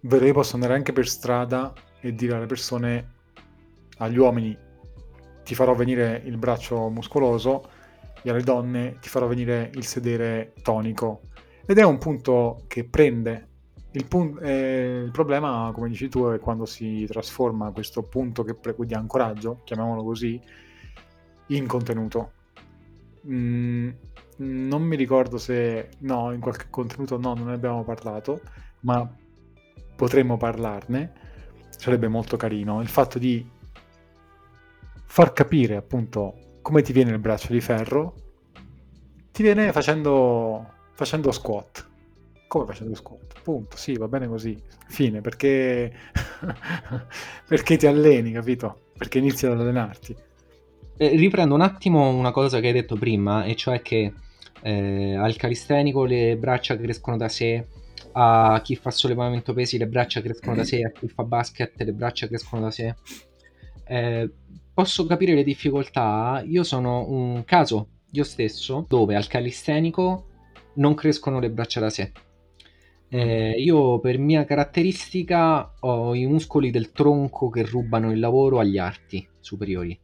io 0.00 0.32
posso 0.32 0.54
andare 0.54 0.74
anche 0.74 0.92
per 0.92 1.08
strada 1.08 1.72
e 2.00 2.14
dire 2.14 2.34
alle 2.34 2.46
persone, 2.46 3.14
agli 3.98 4.18
uomini, 4.18 4.56
ti 5.44 5.54
farò 5.54 5.74
venire 5.74 6.22
il 6.24 6.36
braccio 6.36 6.88
muscoloso, 6.88 7.68
e 8.22 8.30
alle 8.30 8.42
donne 8.42 8.98
ti 9.00 9.08
farò 9.08 9.26
venire 9.26 9.70
il 9.74 9.84
sedere 9.84 10.52
tonico. 10.62 11.22
Ed 11.66 11.78
è 11.78 11.84
un 11.84 11.98
punto 11.98 12.64
che 12.66 12.84
prende. 12.84 13.48
Il, 13.92 14.06
pun- 14.06 14.38
eh, 14.40 15.02
il 15.04 15.10
problema, 15.10 15.70
come 15.74 15.88
dici 15.88 16.08
tu, 16.08 16.28
è 16.30 16.38
quando 16.38 16.64
si 16.64 17.04
trasforma 17.08 17.72
questo 17.72 18.02
punto 18.02 18.44
che 18.44 18.54
pre- 18.54 18.76
di 18.78 18.94
ancoraggio, 18.94 19.60
chiamiamolo 19.64 20.04
così, 20.04 20.40
in 21.46 21.66
contenuto. 21.66 22.32
Mm, 23.28 23.90
non 24.36 24.82
mi 24.82 24.96
ricordo 24.96 25.38
se 25.38 25.90
no, 26.00 26.32
in 26.32 26.40
qualche 26.40 26.66
contenuto 26.70 27.18
no, 27.18 27.34
non 27.34 27.46
ne 27.46 27.54
abbiamo 27.54 27.84
parlato, 27.84 28.40
ma 28.80 29.08
potremmo 30.00 30.38
parlarne. 30.38 31.12
Sarebbe 31.68 32.08
molto 32.08 32.38
carino 32.38 32.80
il 32.80 32.88
fatto 32.88 33.18
di 33.18 33.46
far 35.04 35.34
capire 35.34 35.76
appunto 35.76 36.58
come 36.62 36.80
ti 36.80 36.94
viene 36.94 37.10
il 37.10 37.18
braccio 37.18 37.52
di 37.52 37.60
ferro? 37.60 38.14
Ti 39.30 39.42
viene 39.42 39.72
facendo, 39.72 40.72
facendo 40.94 41.30
squat. 41.30 41.86
Come 42.48 42.64
facendo 42.64 42.94
squat? 42.94 43.42
Punto, 43.42 43.76
sì, 43.76 43.92
va 43.98 44.08
bene 44.08 44.26
così. 44.26 44.56
Fine, 44.88 45.20
perché, 45.20 45.92
perché 47.46 47.76
ti 47.76 47.86
alleni, 47.86 48.32
capito? 48.32 48.86
Perché 48.96 49.18
inizi 49.18 49.44
ad 49.44 49.60
allenarti. 49.60 50.16
Eh, 50.96 51.08
riprendo 51.10 51.54
un 51.54 51.60
attimo 51.60 52.08
una 52.08 52.30
cosa 52.30 52.58
che 52.60 52.68
hai 52.68 52.72
detto 52.72 52.96
prima, 52.96 53.44
e 53.44 53.54
cioè 53.54 53.82
che 53.82 54.14
eh, 54.62 55.14
al 55.14 55.36
calistenico 55.36 56.04
le 56.04 56.38
braccia 56.38 56.76
crescono 56.76 57.18
da 57.18 57.28
sé, 57.28 57.66
a 58.12 58.60
chi 58.62 58.76
fa 58.76 58.90
sollevamento 58.90 59.52
pesi 59.52 59.78
le 59.78 59.86
braccia 59.86 60.20
crescono 60.20 60.56
da 60.56 60.64
sé, 60.64 60.82
a 60.82 60.90
chi 60.90 61.08
fa 61.08 61.24
basket 61.24 61.80
le 61.82 61.92
braccia 61.92 62.26
crescono 62.26 62.62
da 62.62 62.70
sé. 62.70 62.94
Eh, 63.84 64.30
posso 64.72 65.06
capire 65.06 65.34
le 65.34 65.44
difficoltà. 65.44 66.42
Io 66.46 66.62
sono 66.62 67.08
un 67.08 67.44
caso, 67.44 67.88
io 68.12 68.24
stesso, 68.24 68.84
dove 68.88 69.16
al 69.16 69.26
calistenico 69.26 70.26
non 70.74 70.94
crescono 70.94 71.40
le 71.40 71.50
braccia 71.50 71.80
da 71.80 71.90
sé. 71.90 72.12
Eh, 73.12 73.54
io 73.58 73.98
per 73.98 74.18
mia 74.18 74.44
caratteristica 74.44 75.74
ho 75.80 76.14
i 76.14 76.26
muscoli 76.26 76.70
del 76.70 76.92
tronco 76.92 77.50
che 77.50 77.64
rubano 77.64 78.12
il 78.12 78.20
lavoro 78.20 78.60
agli 78.60 78.78
arti 78.78 79.26
superiori. 79.40 79.98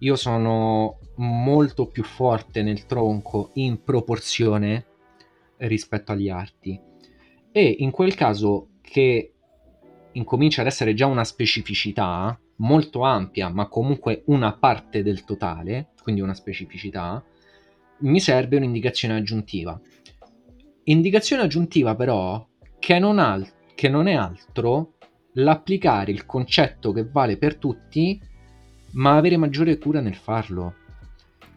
Io 0.00 0.16
sono 0.16 0.98
molto 1.16 1.86
più 1.86 2.04
forte 2.04 2.62
nel 2.62 2.84
tronco 2.84 3.50
in 3.54 3.82
proporzione 3.82 4.84
rispetto 5.58 6.12
agli 6.12 6.28
arti. 6.28 6.78
E 7.56 7.76
in 7.78 7.90
quel 7.90 8.14
caso 8.14 8.72
che 8.82 9.32
incomincia 10.12 10.60
ad 10.60 10.66
essere 10.66 10.92
già 10.92 11.06
una 11.06 11.24
specificità, 11.24 12.38
molto 12.56 13.00
ampia, 13.00 13.48
ma 13.48 13.66
comunque 13.66 14.24
una 14.26 14.52
parte 14.58 15.02
del 15.02 15.24
totale, 15.24 15.92
quindi 16.02 16.20
una 16.20 16.34
specificità, 16.34 17.24
mi 18.00 18.20
serve 18.20 18.58
un'indicazione 18.58 19.16
aggiuntiva. 19.16 19.80
Indicazione 20.84 21.44
aggiuntiva 21.44 21.94
però 21.94 22.46
che 22.78 22.98
non, 22.98 23.18
al- 23.18 23.50
che 23.74 23.88
non 23.88 24.06
è 24.06 24.12
altro 24.12 24.96
l'applicare 25.32 26.12
il 26.12 26.26
concetto 26.26 26.92
che 26.92 27.08
vale 27.10 27.38
per 27.38 27.56
tutti, 27.56 28.20
ma 28.92 29.16
avere 29.16 29.38
maggiore 29.38 29.78
cura 29.78 30.00
nel 30.00 30.16
farlo. 30.16 30.74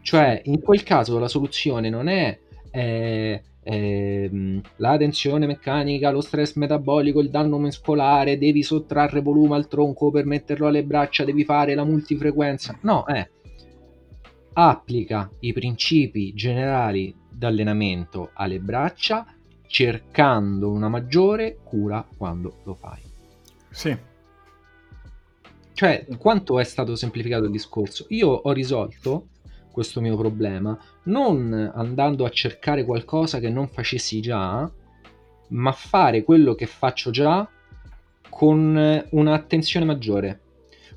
Cioè, 0.02 0.44
in 0.46 0.62
quel 0.62 0.84
caso 0.84 1.20
la 1.20 1.28
soluzione 1.28 1.90
non 1.90 2.08
è 2.08 2.40
eh, 2.72 3.44
ehm, 3.64 4.62
la 4.78 4.98
tensione 4.98 5.46
meccanica, 5.46 6.12
lo 6.12 6.22
stress 6.22 6.56
metabolico, 6.56 7.20
il 7.20 7.30
danno 7.30 7.60
muscolare, 7.60 8.38
devi 8.38 8.64
sottrarre 8.64 9.22
volume 9.22 9.56
al 9.56 9.68
tronco 9.68 10.12
per 10.12 10.26
metterlo 10.26 10.68
alle 10.68 10.84
braccia, 10.84 11.26
devi 11.26 11.44
fare 11.44 11.76
la 11.76 11.84
multifrequenza. 11.84 12.78
No, 12.82 13.06
eh. 13.08 13.30
Applica 14.54 15.30
i 15.40 15.54
principi 15.54 16.34
generali 16.34 17.16
d'allenamento 17.30 18.32
alle 18.34 18.60
braccia 18.60 19.26
cercando 19.68 20.72
una 20.72 20.90
maggiore 20.90 21.60
cura 21.64 22.06
quando 22.18 22.56
lo 22.64 22.74
fai. 22.74 23.02
Sì. 23.70 23.96
Cioè, 25.72 26.08
quanto 26.18 26.60
è 26.60 26.64
stato 26.64 26.96
semplificato 26.96 27.46
il 27.46 27.52
discorso? 27.52 28.06
Io 28.10 28.28
ho 28.28 28.52
risolto 28.52 29.28
questo 29.80 30.02
mio 30.02 30.18
problema, 30.18 30.78
non 31.04 31.72
andando 31.74 32.26
a 32.26 32.30
cercare 32.30 32.84
qualcosa 32.84 33.40
che 33.40 33.50
non 33.50 33.70
facessi 33.70 34.20
già, 34.20 34.70
ma 35.50 35.72
fare 35.72 36.24
quello 36.24 36.54
che 36.54 36.66
faccio 36.66 37.12
già 37.12 37.50
con 38.30 39.06
un'attenzione 39.10 39.86
maggiore. 39.86 40.42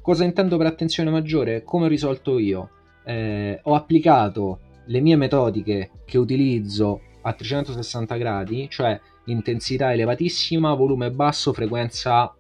Cosa 0.01 0.25
intendo 0.25 0.57
per 0.57 0.67
attenzione 0.67 1.11
maggiore? 1.11 1.63
Come 1.63 1.85
ho 1.85 1.89
risolto 1.89 2.41
io? 2.41 2.71
Eh, 3.05 3.61
ho 3.63 3.75
applicato 3.77 4.59
le 4.87 5.01
mie 5.01 5.15
metodiche 5.15 5.91
che 6.05 6.19
utilizzo 6.19 7.03
a 7.23 7.33
360 7.33 8.17
gradi, 8.17 8.69
cioè 8.69 9.01
intensità 9.27 9.93
elevatissima, 9.93 10.75
volume 10.75 11.13
basso, 11.13 11.53
frequenza 11.53 12.35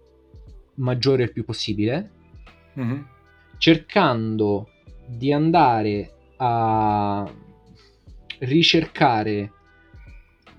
maggiore 0.74 1.22
il 1.22 1.32
più 1.32 1.44
possibile, 1.44 2.10
mm-hmm. 2.80 3.00
cercando 3.58 4.66
di 5.06 5.32
andare 5.32 6.11
a 6.44 7.30
ricercare 8.40 9.52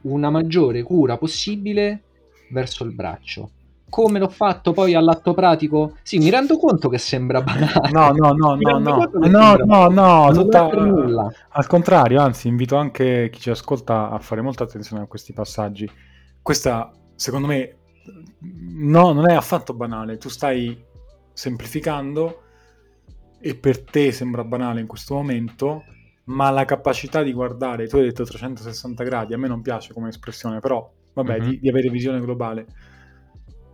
una 0.04 0.30
maggiore 0.30 0.82
cura 0.82 1.18
possibile 1.18 2.04
verso 2.52 2.86
il 2.86 2.94
braccio. 2.94 3.50
Come 3.90 4.18
l'ho 4.18 4.30
fatto 4.30 4.72
poi 4.72 4.96
all'atto 4.96 5.34
pratico? 5.34 5.98
Sì, 6.02 6.18
mi 6.18 6.30
rendo 6.30 6.58
conto 6.58 6.88
che 6.88 6.98
sembra 6.98 7.42
banale. 7.42 7.92
No, 7.92 8.12
no, 8.12 8.32
no, 8.32 8.56
no, 8.56 8.80
no, 8.80 9.06
no, 9.28 9.56
no, 9.58 9.88
no, 9.90 10.32
tutta... 10.32 10.68
nulla. 10.70 11.32
Al 11.50 11.68
contrario, 11.68 12.22
anzi, 12.22 12.48
invito 12.48 12.76
anche 12.78 13.30
chi 13.30 13.42
ci 13.42 13.50
ascolta 13.50 14.10
a 14.10 14.18
fare 14.20 14.42
molta 14.42 14.64
attenzione 14.64 15.04
a 15.04 15.08
questi 15.08 15.34
passaggi. 15.34 15.88
Questa, 16.42 16.92
secondo 17.16 17.46
me, 17.48 17.78
no, 18.40 19.12
non 19.12 19.30
è 19.30 19.36
affatto 19.36 19.74
banale. 19.74 20.18
Tu 20.18 20.30
stai 20.30 20.82
semplificando 21.34 22.43
e 23.46 23.56
per 23.56 23.84
te 23.84 24.14
sembra 24.14 24.46
banale 24.46 24.80
in 24.80 24.88
questo 24.88 25.16
momento, 25.16 25.84
ma 26.26 26.50
la 26.50 26.64
capacità 26.64 27.22
di 27.24 27.34
guardare, 27.34 27.90
tu 27.90 27.98
hai 27.98 28.04
detto 28.04 28.24
360 28.24 29.04
gradi, 29.04 29.34
a 29.34 29.38
me 29.38 29.50
non 29.50 29.62
piace 29.62 29.92
come 29.92 30.08
espressione, 30.08 30.62
però 30.62 30.90
vabbè, 31.12 31.40
mm-hmm. 31.40 31.50
di, 31.50 31.60
di, 31.60 31.68
avere 31.68 31.90
visione 31.90 32.22
globale, 32.22 32.66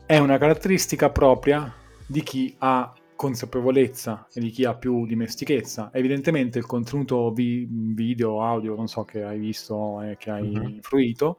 è 0.07 0.17
una 0.17 0.39
caratteristica 0.39 1.11
propria 1.11 1.71
di 2.03 2.23
chi 2.23 2.55
ha 2.57 2.91
consapevolezza 3.15 4.27
e 4.33 4.39
di 4.39 4.49
chi 4.49 4.65
ha 4.65 4.73
più 4.73 5.05
dimestichezza. 5.05 5.91
Evidentemente 5.93 6.57
il 6.57 6.65
contenuto 6.65 7.31
vi- 7.31 7.67
video, 7.69 8.41
audio, 8.41 8.73
non 8.73 8.87
so 8.87 9.03
che 9.03 9.21
hai 9.21 9.37
visto 9.37 10.01
e 10.01 10.17
che 10.17 10.31
hai 10.31 10.49
mm-hmm. 10.49 10.79
fruito, 10.79 11.37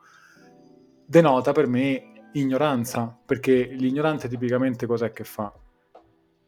denota 1.05 1.51
per 1.51 1.67
me 1.67 2.29
ignoranza, 2.35 3.19
perché 3.27 3.65
l'ignorante 3.73 4.29
tipicamente 4.29 4.87
cos'è 4.87 5.11
che 5.11 5.25
fa? 5.25 5.53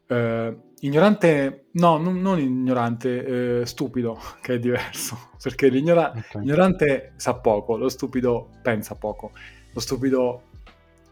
Eh, 0.06 0.56
ignorante, 0.84 1.66
no, 1.72 1.96
non, 1.96 2.20
non 2.20 2.38
ignorante, 2.38 3.60
eh, 3.60 3.66
stupido, 3.66 4.18
che 4.40 4.54
è 4.54 4.58
diverso, 4.58 5.30
perché 5.42 5.68
l'ignora- 5.68 6.12
okay. 6.14 6.40
l'ignorante 6.40 7.12
sa 7.16 7.34
poco, 7.34 7.76
lo 7.76 7.88
stupido 7.88 8.50
pensa 8.62 8.94
poco, 8.94 9.32
lo 9.72 9.80
stupido 9.80 10.42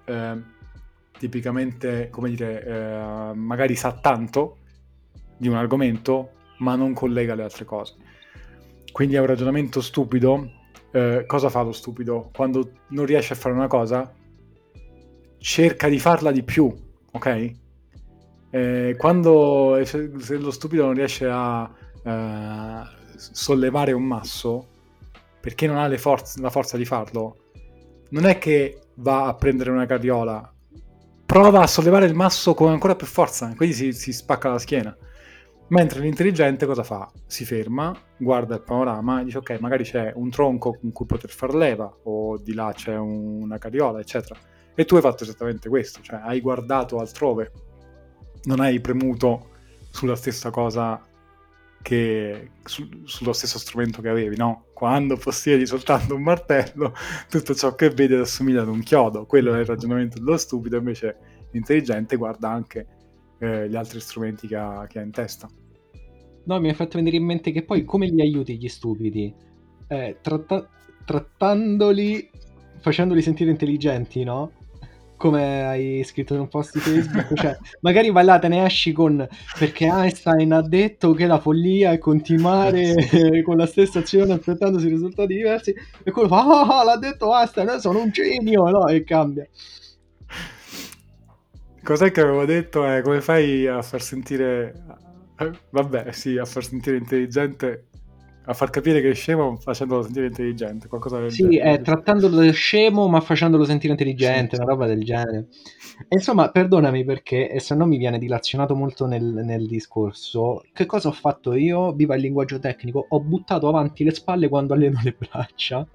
eh, 0.04 0.42
tipicamente, 1.18 2.08
come 2.10 2.30
dire, 2.30 2.64
eh, 2.64 3.34
magari 3.34 3.74
sa 3.74 3.92
tanto 3.92 4.58
di 5.36 5.48
un 5.48 5.56
argomento, 5.56 6.32
ma 6.58 6.74
non 6.74 6.92
collega 6.92 7.34
le 7.34 7.42
altre 7.42 7.64
cose. 7.64 7.94
Quindi 8.92 9.14
è 9.14 9.20
un 9.20 9.26
ragionamento 9.26 9.80
stupido. 9.80 10.58
Eh, 10.92 11.24
cosa 11.26 11.48
fa 11.48 11.62
lo 11.62 11.72
stupido? 11.72 12.30
Quando 12.34 12.72
non 12.88 13.06
riesce 13.06 13.32
a 13.32 13.36
fare 13.36 13.54
una 13.54 13.68
cosa, 13.68 14.12
cerca 15.38 15.88
di 15.88 15.98
farla 15.98 16.32
di 16.32 16.42
più, 16.42 16.74
ok? 17.12 17.54
Eh, 18.50 18.96
quando 18.98 19.80
se 19.84 20.36
lo 20.36 20.50
stupido 20.50 20.84
non 20.84 20.94
riesce 20.94 21.28
a 21.30 21.70
eh, 22.02 22.82
sollevare 23.16 23.92
un 23.92 24.02
masso 24.02 24.66
perché 25.40 25.66
non 25.66 25.76
ha 25.76 25.96
forze, 25.96 26.40
la 26.40 26.50
forza 26.50 26.76
di 26.76 26.84
farlo, 26.84 27.36
non 28.10 28.26
è 28.26 28.38
che 28.38 28.80
va 28.96 29.26
a 29.26 29.34
prendere 29.34 29.70
una 29.70 29.86
carriola, 29.86 30.52
prova 31.24 31.62
a 31.62 31.66
sollevare 31.66 32.06
il 32.06 32.14
masso 32.14 32.54
con 32.54 32.70
ancora 32.70 32.94
più 32.94 33.06
forza, 33.06 33.52
quindi 33.56 33.74
si, 33.74 33.92
si 33.92 34.12
spacca 34.12 34.50
la 34.50 34.58
schiena. 34.58 34.96
Mentre 35.68 36.00
l'intelligente 36.00 36.66
cosa 36.66 36.82
fa? 36.82 37.10
Si 37.26 37.44
ferma, 37.44 37.96
guarda 38.18 38.56
il 38.56 38.62
panorama 38.62 39.20
e 39.20 39.24
dice 39.24 39.38
ok, 39.38 39.58
magari 39.60 39.84
c'è 39.84 40.12
un 40.16 40.28
tronco 40.28 40.76
con 40.80 40.90
cui 40.90 41.06
poter 41.06 41.30
far 41.30 41.54
leva, 41.54 41.90
o 42.02 42.36
di 42.38 42.52
là 42.54 42.72
c'è 42.74 42.96
una 42.96 43.56
carriola, 43.56 44.00
eccetera. 44.00 44.38
E 44.74 44.84
tu 44.84 44.96
hai 44.96 45.00
fatto 45.00 45.22
esattamente 45.22 45.68
questo, 45.68 46.00
cioè 46.02 46.20
hai 46.22 46.40
guardato 46.40 46.98
altrove 46.98 47.52
non 48.44 48.60
hai 48.60 48.80
premuto 48.80 49.48
sulla 49.90 50.16
stessa 50.16 50.50
cosa 50.50 51.00
che 51.82 52.50
su, 52.64 52.86
sullo 53.04 53.32
stesso 53.32 53.58
strumento 53.58 54.02
che 54.02 54.08
avevi, 54.08 54.36
no? 54.36 54.66
Quando 54.74 55.16
possiedi 55.16 55.66
soltanto 55.66 56.14
un 56.14 56.22
martello, 56.22 56.94
tutto 57.28 57.54
ciò 57.54 57.74
che 57.74 57.90
vedi 57.90 58.14
assomiglia 58.14 58.62
ad 58.62 58.68
un 58.68 58.82
chiodo. 58.82 59.26
Quello 59.26 59.54
è 59.54 59.60
il 59.60 59.66
ragionamento 59.66 60.18
dello 60.18 60.36
stupido, 60.36 60.76
invece 60.76 61.16
l'intelligente 61.52 62.16
guarda 62.16 62.50
anche 62.50 62.86
eh, 63.38 63.68
gli 63.68 63.76
altri 63.76 64.00
strumenti 64.00 64.46
che 64.46 64.56
ha, 64.56 64.86
che 64.88 64.98
ha, 64.98 65.02
in 65.02 65.10
testa. 65.10 65.48
No, 66.44 66.60
mi 66.60 66.70
ha 66.70 66.74
fatto 66.74 66.96
venire 66.96 67.16
in 67.16 67.24
mente 67.24 67.52
che 67.52 67.62
poi 67.62 67.84
come 67.84 68.06
li 68.06 68.20
aiuti 68.20 68.56
gli 68.56 68.68
stupidi? 68.68 69.32
Eh, 69.88 70.18
tratta- 70.20 70.68
trattandoli, 71.04 72.30
facendoli 72.80 73.22
sentire 73.22 73.50
intelligenti, 73.50 74.24
no? 74.24 74.52
Come 75.20 75.66
hai 75.66 76.02
scritto 76.02 76.32
in 76.32 76.40
un 76.40 76.48
post 76.48 76.72
di 76.72 76.80
Facebook, 76.80 77.34
cioè 77.38 77.54
magari 77.82 78.10
vai 78.10 78.24
là, 78.24 78.38
te 78.38 78.48
ne 78.48 78.64
esci 78.64 78.90
con 78.92 79.28
perché 79.58 79.84
Einstein 79.84 80.50
ha 80.50 80.66
detto 80.66 81.12
che 81.12 81.26
la 81.26 81.38
follia 81.38 81.92
è 81.92 81.98
continuare 81.98 82.94
con 83.44 83.58
la 83.58 83.66
stessa 83.66 83.98
azione 83.98 84.32
aspettandosi 84.32 84.88
risultati 84.88 85.34
diversi 85.34 85.74
e 86.02 86.10
quello 86.10 86.28
fa, 86.28 86.62
ah, 86.62 86.84
l'ha 86.84 86.96
detto 86.96 87.36
Einstein, 87.36 87.80
sono 87.80 88.00
un 88.00 88.08
genio, 88.10 88.70
no? 88.70 88.88
E 88.88 89.04
cambia. 89.04 89.46
Cos'è 91.82 92.10
che 92.10 92.20
avevo 92.22 92.46
detto? 92.46 92.90
Eh, 92.90 93.02
come 93.02 93.20
fai 93.20 93.66
a 93.66 93.82
far 93.82 94.00
sentire... 94.00 94.72
Eh, 95.36 95.50
vabbè, 95.68 96.12
sì, 96.12 96.38
a 96.38 96.46
far 96.46 96.64
sentire 96.64 96.96
intelligente 96.96 97.88
a 98.46 98.54
far 98.54 98.70
capire 98.70 99.00
che 99.00 99.10
è 99.10 99.14
scemo 99.14 99.56
facendolo 99.56 100.02
sentire 100.02 100.26
intelligente. 100.26 100.88
Qualcosa 100.88 101.18
del 101.18 101.30
sì, 101.30 101.48
genere. 101.48 101.72
è 101.72 101.80
trattandolo 101.82 102.36
da 102.36 102.50
scemo 102.50 103.06
ma 103.08 103.20
facendolo 103.20 103.64
sentire 103.64 103.92
intelligente, 103.92 104.56
sì, 104.56 104.62
una 104.62 104.70
roba 104.70 104.86
del 104.86 105.04
genere. 105.04 105.48
E 106.08 106.16
insomma, 106.16 106.50
perdonami 106.50 107.04
perché 107.04 107.58
se 107.60 107.74
no 107.74 107.86
mi 107.86 107.98
viene 107.98 108.18
dilazionato 108.18 108.74
molto 108.74 109.06
nel, 109.06 109.22
nel, 109.22 109.66
discorso. 109.66 110.62
Che 110.72 110.86
cosa 110.86 111.08
ho 111.08 111.12
fatto 111.12 111.54
io? 111.54 111.92
Viva 111.92 112.14
il 112.14 112.22
linguaggio 112.22 112.58
tecnico, 112.58 113.04
ho 113.08 113.20
buttato 113.20 113.68
avanti 113.68 114.04
le 114.04 114.14
spalle 114.14 114.48
quando 114.48 114.74
alleno 114.74 115.00
le 115.04 115.14
braccia. 115.16 115.86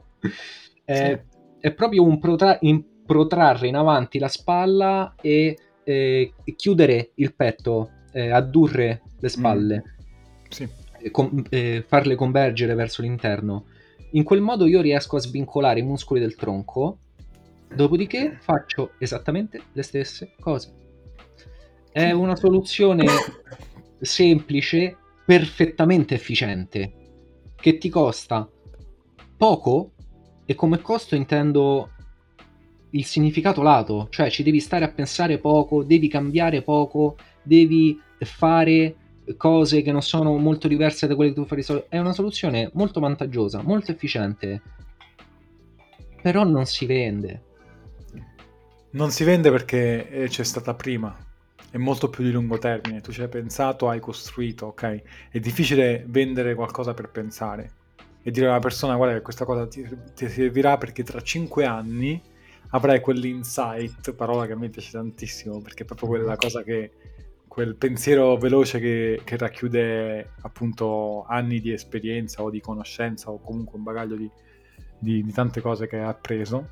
È, 0.84 0.94
sì. 1.20 1.38
è 1.60 1.74
proprio 1.74 2.04
un 2.04 2.20
protra- 2.20 2.58
in, 2.62 2.84
protrarre 3.06 3.68
in 3.68 3.76
avanti 3.76 4.20
la 4.20 4.28
spalla 4.30 5.16
e 5.20 5.58
eh, 5.84 6.34
chiudere 6.56 7.12
il 7.16 7.34
petto, 7.34 7.90
eh, 8.14 8.30
addurre 8.30 9.02
le 9.20 9.30
spalle. 9.30 9.78
Mm. 9.78 9.94
Sì 10.48 10.84
com- 11.12 11.44
eh, 11.50 11.84
farle 11.88 12.16
convergere 12.16 12.74
verso 12.74 13.02
l'interno. 13.02 13.66
In 14.12 14.24
quel 14.24 14.42
modo 14.42 14.66
io 14.66 14.82
riesco 14.82 15.18
a 15.18 15.20
svincolare 15.20 15.80
i 15.80 15.84
muscoli 15.84 16.20
del 16.20 16.36
tronco, 16.36 17.00
dopodiché 17.74 18.38
faccio 18.40 18.92
esattamente 18.98 19.62
le 19.74 19.84
stesse 19.84 20.34
cose. 20.40 20.74
È 21.92 22.12
una 22.12 22.36
soluzione 22.36 23.06
semplice, 24.00 24.98
perfettamente 25.26 26.16
efficiente, 26.16 26.94
che 27.56 27.78
ti 27.78 27.90
costa 27.90 28.50
poco 29.38 29.92
e 30.46 30.56
come 30.56 30.80
costo 30.80 31.16
intendo 31.16 31.90
il 32.92 33.06
significato 33.06 33.62
lato, 33.62 34.08
cioè 34.10 34.30
ci 34.30 34.44
devi 34.44 34.60
stare 34.60 34.86
a 34.86 34.92
pensare 34.92 35.38
poco, 35.38 35.84
devi 35.84 36.08
cambiare 36.08 36.62
poco, 36.62 37.18
devi 37.44 38.00
fare 38.20 38.96
cose 39.38 39.82
che 39.82 39.92
non 39.92 40.02
sono 40.02 40.38
molto 40.38 40.68
diverse 40.68 41.08
da 41.08 41.16
quelle 41.16 41.32
che 41.32 41.40
tu 41.40 41.46
fai 41.46 41.58
di 41.58 41.64
solito. 41.64 41.88
È 41.90 41.98
una 41.98 42.14
soluzione 42.14 42.70
molto 42.74 43.00
vantaggiosa, 43.00 43.62
molto 43.62 43.92
efficiente, 43.92 44.62
però 46.22 46.44
non 46.44 46.66
si 46.66 46.86
vende. 46.86 47.42
Non 48.92 49.12
si 49.12 49.24
vende 49.24 49.52
perché 49.52 50.10
eh, 50.10 50.28
c'è 50.28 50.44
stata 50.44 50.74
prima, 50.74 51.16
è 51.70 51.78
molto 51.78 52.10
più 52.10 52.24
di 52.24 52.32
lungo 52.32 52.58
termine, 52.58 53.02
tu 53.02 53.12
ci 53.12 53.22
hai 53.22 53.28
pensato, 53.28 53.90
hai 53.90 54.00
costruito, 54.00 54.68
ok? 54.68 55.02
È 55.32 55.40
difficile 55.40 56.06
vendere 56.08 56.56
qualcosa 56.56 56.94
per 56.94 57.10
pensare 57.10 57.72
e 58.24 58.32
dire 58.32 58.48
a 58.48 58.52
una 58.52 58.60
persona 58.60 58.96
guarda 58.96 59.16
che 59.16 59.22
questa 59.22 59.46
cosa 59.46 59.68
ti, 59.68 59.86
ti 60.16 60.28
servirà 60.30 60.78
perché 60.78 61.04
tra 61.04 61.22
cinque 61.22 61.66
anni 61.66 62.20
avrai 62.70 63.00
quell'insight, 63.00 64.14
parola 64.14 64.48
che 64.48 64.54
a 64.54 64.56
me 64.56 64.70
piace 64.70 64.92
tantissimo 64.92 65.60
perché 65.62 65.84
è 65.84 65.86
proprio 65.86 66.08
quella 66.08 66.36
cosa 66.36 66.64
che 66.64 66.92
quel 67.56 67.78
pensiero 67.78 68.36
veloce 68.36 68.80
che, 68.82 69.22
che, 69.24 69.38
racchiude 69.38 70.32
appunto 70.42 71.24
anni 71.24 71.62
di 71.62 71.72
esperienza 71.72 72.44
o 72.44 72.50
di 72.50 72.60
conoscenza 72.60 73.32
o 73.32 73.40
comunque 73.40 73.78
un 73.78 73.84
bagaglio 73.84 74.18
di, 74.18 74.30
di, 75.00 75.24
di, 75.24 75.32
tante 75.32 75.62
cose 75.62 75.88
che 75.88 76.00
ha 76.00 76.10
appreso. 76.10 76.72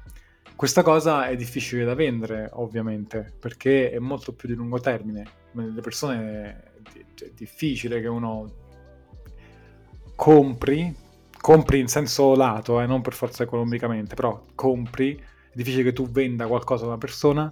Questa 0.57 0.81
cosa 0.81 1.27
è 1.29 1.37
difficile 1.37 1.85
da 1.85 1.95
vendere, 1.95 2.49
ovviamente, 2.51 3.33
perché 3.39 3.91
è 3.91 3.99
molto 3.99 4.33
più 4.33 4.49
di 4.49 4.55
lungo 4.55 4.81
termine. 4.81 5.25
Le 5.53 5.79
persone 5.79 6.71
è 7.15 7.31
difficile 7.33 8.01
che 8.01 8.07
uno 8.07 8.51
compri, 10.17 10.93
compri 11.39 11.79
in 11.79 11.87
senso 11.87 12.35
lato, 12.35 12.81
eh, 12.81 12.85
non 12.85 12.99
per 12.99 13.13
forza 13.13 13.43
economicamente, 13.43 14.15
però 14.15 14.47
compri 14.53 15.15
è 15.15 15.53
difficile 15.53 15.83
che 15.83 15.93
tu 15.93 16.09
venda 16.09 16.45
qualcosa 16.45 16.83
a 16.83 16.87
una 16.87 16.97
persona 16.97 17.49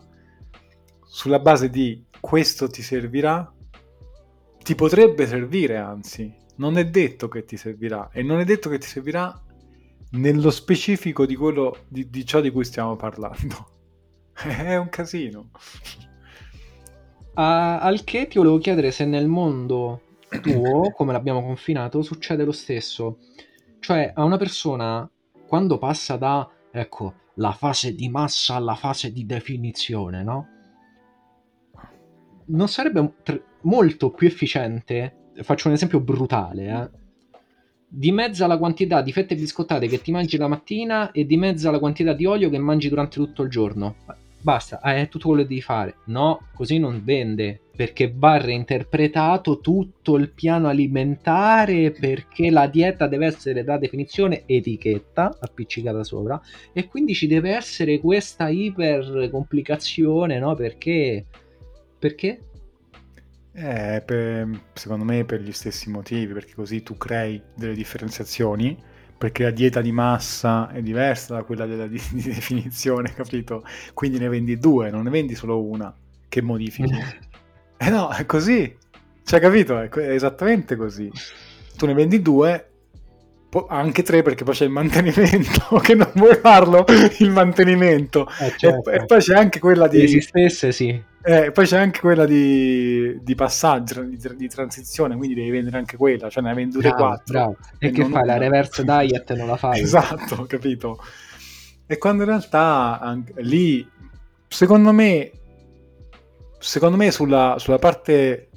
sulla 1.13 1.39
base 1.39 1.69
di 1.69 2.05
questo 2.21 2.69
ti 2.69 2.81
servirà, 2.81 3.53
ti 4.63 4.75
potrebbe 4.75 5.27
servire 5.27 5.75
anzi, 5.75 6.33
non 6.55 6.77
è 6.77 6.85
detto 6.89 7.27
che 7.27 7.43
ti 7.43 7.57
servirà 7.57 8.09
e 8.13 8.23
non 8.23 8.39
è 8.39 8.45
detto 8.45 8.69
che 8.69 8.77
ti 8.77 8.87
servirà 8.87 9.37
nello 10.11 10.49
specifico 10.49 11.25
di 11.25 11.35
quello 11.35 11.79
di, 11.89 12.09
di 12.09 12.25
ciò 12.25 12.39
di 12.39 12.49
cui 12.49 12.63
stiamo 12.63 12.95
parlando. 12.95 13.71
è 14.41 14.77
un 14.77 14.87
casino. 14.87 15.49
Uh, 17.33 17.79
al 17.81 18.05
che 18.05 18.27
ti 18.27 18.37
volevo 18.37 18.57
chiedere 18.57 18.91
se 18.91 19.03
nel 19.03 19.27
mondo 19.27 20.03
tuo, 20.41 20.91
come 20.95 21.11
l'abbiamo 21.11 21.41
confinato, 21.41 22.01
succede 22.03 22.45
lo 22.45 22.53
stesso. 22.53 23.17
Cioè, 23.79 24.13
a 24.15 24.23
una 24.23 24.37
persona, 24.37 25.09
quando 25.45 25.77
passa 25.77 26.15
da, 26.15 26.49
ecco, 26.71 27.15
la 27.35 27.51
fase 27.51 27.95
di 27.95 28.07
massa 28.07 28.55
alla 28.55 28.75
fase 28.75 29.11
di 29.11 29.25
definizione, 29.25 30.23
no? 30.23 30.50
Non 32.51 32.67
sarebbe 32.67 33.13
tr- 33.23 33.41
molto 33.61 34.11
più 34.11 34.27
efficiente, 34.27 35.31
faccio 35.41 35.67
un 35.67 35.73
esempio 35.73 35.99
brutale, 35.99 36.67
eh? 36.67 36.99
dimezza 37.87 38.47
la 38.47 38.57
quantità 38.57 39.01
di 39.01 39.11
fette 39.11 39.35
biscottate 39.35 39.87
che 39.87 40.01
ti 40.01 40.11
mangi 40.11 40.37
la 40.37 40.47
mattina 40.47 41.11
e 41.11 41.25
dimezza 41.25 41.71
la 41.71 41.79
quantità 41.79 42.13
di 42.13 42.25
olio 42.25 42.49
che 42.49 42.57
mangi 42.57 42.87
durante 42.87 43.15
tutto 43.15 43.43
il 43.43 43.49
giorno 43.49 43.95
basta, 44.41 44.79
è 44.79 45.07
tutto 45.07 45.27
quello 45.27 45.43
che 45.43 45.47
devi 45.47 45.61
fare. 45.61 45.95
No, 46.05 46.47
così 46.53 46.79
non 46.79 47.01
vende, 47.03 47.59
perché 47.75 48.11
va 48.13 48.37
reinterpretato 48.37 49.59
tutto 49.59 50.17
il 50.17 50.31
piano 50.31 50.67
alimentare, 50.67 51.91
perché 51.91 52.49
la 52.49 52.67
dieta 52.67 53.07
deve 53.07 53.27
essere 53.27 53.63
da 53.63 53.77
definizione 53.77 54.43
etichetta, 54.45 55.37
appiccicata 55.39 56.03
sopra, 56.03 56.39
e 56.73 56.87
quindi 56.87 57.13
ci 57.13 57.27
deve 57.27 57.55
essere 57.55 57.99
questa 57.99 58.49
iper 58.49 59.29
complicazione, 59.31 60.39
no? 60.39 60.55
Perché? 60.55 61.25
Perché? 62.01 62.39
Eh, 63.53 64.01
per, 64.03 64.49
secondo 64.73 65.05
me 65.05 65.23
per 65.23 65.39
gli 65.39 65.51
stessi 65.51 65.91
motivi, 65.91 66.33
perché 66.33 66.53
così 66.55 66.81
tu 66.81 66.97
crei 66.97 67.39
delle 67.53 67.75
differenziazioni 67.75 68.75
perché 69.21 69.43
la 69.43 69.51
dieta 69.51 69.81
di 69.81 69.91
massa 69.91 70.71
è 70.71 70.81
diversa 70.81 71.35
da 71.35 71.43
quella 71.43 71.67
della 71.67 71.85
di, 71.85 72.01
di 72.09 72.23
definizione, 72.23 73.13
capito? 73.13 73.63
Quindi 73.93 74.17
ne 74.17 74.27
vendi 74.29 74.57
due, 74.57 74.89
non 74.89 75.03
ne 75.03 75.11
vendi 75.11 75.35
solo 75.35 75.63
una 75.63 75.95
che 76.27 76.41
modifichi. 76.41 76.91
eh 77.77 77.89
no, 77.91 78.09
è 78.09 78.25
così. 78.25 78.75
Cioè, 79.23 79.39
capito? 79.39 79.79
È, 79.79 79.89
è 79.89 80.09
esattamente 80.09 80.75
così. 80.75 81.11
Tu 81.77 81.85
ne 81.85 81.93
vendi 81.93 82.19
due, 82.19 82.70
po- 83.51 83.67
anche 83.67 84.01
tre 84.01 84.21
perché 84.21 84.45
poi 84.45 84.53
c'è 84.53 84.63
il 84.63 84.71
mantenimento, 84.71 85.75
che 85.83 85.93
non 85.93 86.09
vuoi 86.15 86.35
farlo 86.35 86.85
il 87.19 87.29
mantenimento. 87.29 88.25
Eh, 88.39 88.53
certo. 88.55 88.89
e, 88.89 88.95
e, 88.95 89.05
poi 89.05 89.19
c'è 89.19 89.35
anche 89.35 89.59
quella 89.59 89.89
di... 89.89 90.01
Esistesse, 90.01 90.71
sì. 90.71 91.03
Eh, 91.23 91.51
poi 91.51 91.65
c'è 91.65 91.77
anche 91.77 91.99
quella 91.99 92.25
di, 92.25 93.19
di 93.21 93.35
passaggio, 93.35 94.03
di, 94.03 94.17
di, 94.37 94.47
transizione, 94.47 95.17
quindi 95.17 95.35
devi 95.35 95.49
vendere 95.49 95.77
anche 95.77 95.97
quella, 95.97 96.29
cioè 96.29 96.41
ne 96.41 96.49
hai 96.49 96.55
vendute 96.55 96.87
bravo, 96.87 97.03
quattro. 97.03 97.33
Bravo. 97.33 97.57
E, 97.77 97.87
e 97.87 97.91
che 97.91 98.05
fai? 98.05 98.25
La 98.25 98.37
reverse 98.37 98.83
diet 98.85 99.33
non 99.35 99.47
la 99.47 99.57
fai? 99.57 99.81
Esatto, 99.83 100.45
capito? 100.45 100.97
E 101.85 101.97
quando 101.97 102.23
in 102.23 102.29
realtà 102.29 102.99
anche, 103.01 103.33
lì, 103.39 103.85
secondo 104.47 104.93
me, 104.93 105.31
secondo 106.57 106.95
me 106.95 107.11
sulla, 107.11 107.55
sulla 107.59 107.79
parte 107.79 108.49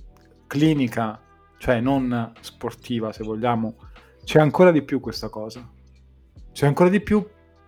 clinica, 0.46 1.20
cioè 1.58 1.80
non 1.80 2.32
sportiva 2.40 3.12
se 3.12 3.24
vogliamo, 3.24 3.74
c'è 4.24 4.40
ancora 4.40 4.70
di 4.70 4.82
più 4.82 5.00
questa 5.00 5.28
cosa. 5.28 5.68
C'è 6.52 6.66
ancora 6.66 6.88
di 6.88 7.00
più 7.00 7.26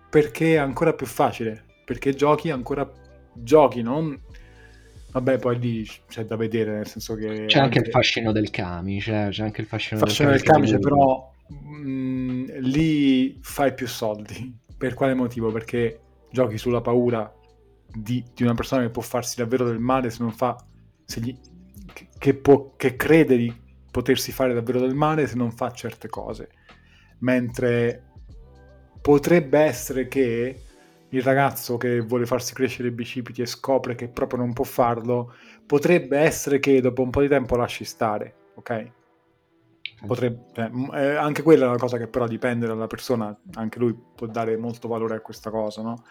perché 0.09 0.55
è 0.55 0.57
ancora 0.57 0.93
più 0.93 1.05
facile, 1.05 1.65
perché 1.85 2.13
giochi 2.13 2.49
ancora 2.49 2.89
giochi, 3.33 3.81
non 3.81 4.19
Vabbè, 5.17 5.39
poi 5.39 5.57
lì 5.57 5.87
c'è 6.07 6.25
da 6.25 6.35
vedere, 6.35 6.73
nel 6.73 6.87
senso 6.87 7.15
che... 7.15 7.45
C'è 7.45 7.59
anche, 7.59 7.59
anche 7.59 7.79
il 7.79 7.89
fascino 7.89 8.31
del 8.31 8.51
camice, 8.51 9.29
c'è 9.31 9.43
anche 9.43 9.61
il 9.61 9.67
fascino, 9.67 9.99
fascino 9.99 10.29
del, 10.29 10.43
camice, 10.43 10.77
del 10.77 10.81
camice, 10.81 10.95
però 10.95 11.33
mh, 11.47 11.89
mm, 11.89 12.45
lì 12.59 13.39
fai 13.41 13.73
più 13.73 13.87
soldi. 13.87 14.55
Per 14.77 14.93
quale 14.93 15.15
motivo? 15.15 15.51
Perché 15.51 16.01
giochi 16.29 16.59
sulla 16.59 16.81
paura 16.81 17.33
di, 17.91 18.23
di, 18.31 18.43
una 18.43 18.53
persona 18.53 18.83
che 18.83 18.89
può 18.89 19.01
farsi 19.01 19.37
davvero 19.37 19.65
del 19.65 19.79
male 19.79 20.09
se 20.09 20.21
non 20.21 20.31
fa... 20.31 20.55
Se 21.05 21.21
gli, 21.21 21.35
che, 21.93 22.09
che, 22.17 22.33
può, 22.35 22.75
che 22.75 22.95
crede 22.95 23.37
di 23.37 23.51
potersi 23.97 24.31
fare 24.31 24.53
davvero 24.53 24.79
del 24.79 24.93
male 24.93 25.25
se 25.25 25.35
non 25.35 25.51
fa 25.51 25.71
certe 25.71 26.07
cose. 26.07 26.49
Mentre 27.19 28.11
potrebbe 29.01 29.57
essere 29.57 30.07
che 30.07 30.61
il 31.09 31.21
ragazzo 31.23 31.77
che 31.77 32.01
vuole 32.01 32.27
farsi 32.27 32.53
crescere 32.53 32.89
i 32.89 32.91
bicipiti 32.91 33.41
e 33.41 33.47
scopre 33.47 33.95
che 33.95 34.07
proprio 34.07 34.37
non 34.39 34.53
può 34.53 34.65
farlo, 34.65 35.33
potrebbe 35.65 36.19
essere 36.19 36.59
che 36.59 36.79
dopo 36.79 37.01
un 37.01 37.09
po' 37.09 37.21
di 37.21 37.27
tempo 37.27 37.55
lasci 37.55 37.85
stare, 37.85 38.35
ok? 38.53 38.91
Potrebbe, 40.05 40.45
cioè, 40.53 40.69
eh, 40.93 41.15
anche 41.15 41.41
quella 41.41 41.65
è 41.65 41.69
una 41.69 41.77
cosa 41.77 41.97
che 41.97 42.07
però 42.07 42.27
dipende 42.27 42.67
dalla 42.67 42.85
persona, 42.85 43.35
anche 43.55 43.79
lui 43.79 43.97
può 44.15 44.27
dare 44.27 44.57
molto 44.57 44.87
valore 44.87 45.15
a 45.15 45.21
questa 45.21 45.49
cosa, 45.49 45.81
no? 45.81 46.03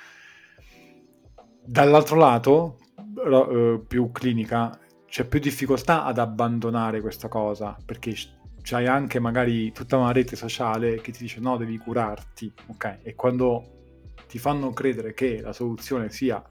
Dall'altro 1.63 2.17
lato, 2.17 2.79
eh, 2.99 3.81
più 3.87 4.11
clinica, 4.11 4.77
c'è 5.17 5.25
più 5.25 5.41
difficoltà 5.41 6.05
ad 6.05 6.19
abbandonare 6.19 7.01
questa 7.01 7.29
cosa, 7.29 7.75
perché 7.83 8.15
c'hai 8.61 8.87
anche 8.87 9.19
magari 9.19 9.73
tutta 9.73 9.97
una 9.97 10.13
rete 10.13 10.37
sociale 10.37 11.01
che 11.01 11.11
ti 11.11 11.23
dice 11.23 11.41
no, 11.41 11.57
devi 11.57 11.79
curarti, 11.79 12.53
ok? 12.67 12.99
E 13.03 13.15
quando 13.15 14.13
ti 14.29 14.39
fanno 14.39 14.75
credere 14.75 15.15
che 15.15 15.41
la 15.41 15.55
soluzione 15.55 16.11
sia 16.11 16.45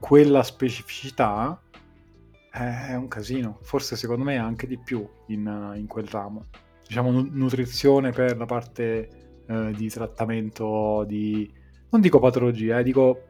quella 0.00 0.42
specificità, 0.42 1.60
eh, 2.50 2.86
è 2.86 2.94
un 2.94 3.08
casino. 3.08 3.58
Forse 3.60 3.94
secondo 3.96 4.24
me 4.24 4.38
anche 4.38 4.66
di 4.66 4.78
più 4.78 5.06
in, 5.26 5.74
in 5.76 5.86
quel 5.86 6.06
ramo. 6.06 6.46
Diciamo 6.86 7.10
nutrizione 7.10 8.10
per 8.10 8.38
la 8.38 8.46
parte 8.46 9.42
eh, 9.46 9.70
di 9.76 9.90
trattamento 9.90 11.04
di... 11.06 11.46
non 11.90 12.00
dico 12.00 12.18
patologia, 12.20 12.78
eh, 12.78 12.84
dico 12.84 13.22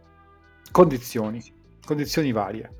condizioni, 0.70 1.42
condizioni 1.85 2.31
varie 2.31 2.77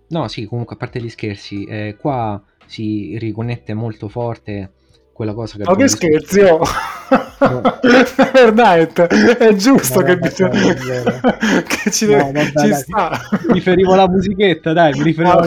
no 0.08 0.30
sì 0.30 0.46
comunque 0.46 0.76
a 0.76 0.78
parte 0.78 1.02
gli 1.02 1.10
scherzi 1.10 1.66
eh, 1.66 1.98
qua 2.00 2.42
si 2.66 3.18
riconnette 3.18 3.74
molto 3.74 4.08
forte 4.08 4.72
quella 5.20 5.34
cosa 5.34 5.58
che... 5.58 5.64
Ma 5.66 5.76
che 5.76 5.90
scherzi, 5.90 6.40
oh! 6.40 6.60
No. 6.60 7.62
Fortnite, 8.06 9.08
è 9.38 9.54
giusto 9.54 10.00
no, 10.00 10.06
che, 10.06 10.18
dice... 10.18 10.48
che 11.68 11.92
ci, 11.92 12.06
no, 12.06 12.32
deve... 12.32 12.54
ci 12.56 12.74
sta. 12.74 13.20
Mi 13.48 13.56
riferivo 13.56 13.92
alla 13.92 14.08
musichetta, 14.08 14.72
dai, 14.72 14.94
mi 14.94 15.04
riferivo 15.04 15.40
alla 15.40 15.46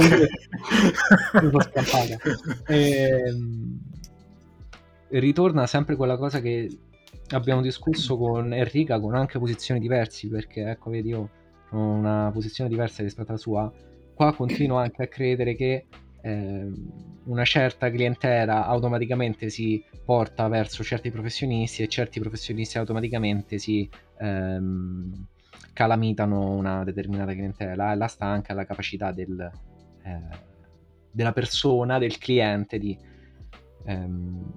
musichetta. 1.40 1.86
E... 2.66 3.22
Ehm, 3.26 3.80
ritorna 5.08 5.66
sempre 5.66 5.96
quella 5.96 6.18
cosa 6.18 6.42
che 6.42 6.68
abbiamo 7.30 7.62
discusso 7.62 8.18
con 8.18 8.52
Enrica 8.52 9.00
con 9.00 9.14
anche 9.14 9.38
posizioni 9.38 9.80
diverse, 9.80 10.28
perché 10.28 10.68
ecco, 10.68 10.90
vedi, 10.90 11.08
io 11.08 11.30
ho 11.70 11.78
una 11.78 12.28
posizione 12.30 12.68
diversa 12.68 13.02
rispetto 13.02 13.30
alla 13.30 13.38
sua. 13.38 13.72
Qua 14.12 14.34
continuo 14.34 14.76
anche 14.76 15.02
a 15.02 15.06
credere 15.06 15.54
che 15.54 15.86
eh, 16.22 16.70
una 17.24 17.44
certa 17.44 17.90
clientela 17.90 18.66
automaticamente 18.66 19.50
si 19.50 19.84
porta 20.04 20.48
verso 20.48 20.82
certi 20.82 21.10
professionisti 21.10 21.82
e 21.82 21.88
certi 21.88 22.20
professionisti 22.20 22.78
automaticamente 22.78 23.58
si 23.58 23.88
ehm, 24.18 25.26
calamitano 25.72 26.50
una 26.50 26.84
determinata 26.84 27.32
clientela 27.32 27.92
e 27.92 27.96
la 27.96 28.06
sta 28.06 28.26
anche 28.26 28.52
alla 28.52 28.64
capacità 28.64 29.12
del, 29.12 29.50
eh, 30.04 30.20
della 31.10 31.32
persona, 31.32 31.98
del 31.98 32.18
cliente 32.18 32.78
di 32.78 32.96
ehm, 33.84 34.52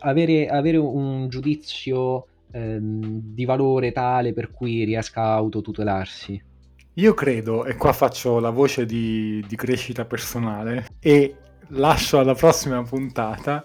avere, 0.00 0.48
avere, 0.48 0.76
un 0.76 1.28
giudizio 1.28 2.26
ehm, 2.50 3.20
di 3.34 3.44
valore 3.44 3.92
tale 3.92 4.32
per 4.32 4.50
cui 4.50 4.84
riesca 4.84 5.22
a 5.22 5.34
autotutelarsi. 5.34 6.50
Io 6.96 7.14
credo, 7.14 7.64
e 7.64 7.74
qua 7.76 7.94
faccio 7.94 8.38
la 8.38 8.50
voce 8.50 8.84
di, 8.84 9.42
di 9.48 9.56
crescita 9.56 10.04
personale, 10.04 10.88
e 11.00 11.36
lascio 11.68 12.18
alla 12.18 12.34
prossima 12.34 12.82
puntata, 12.82 13.64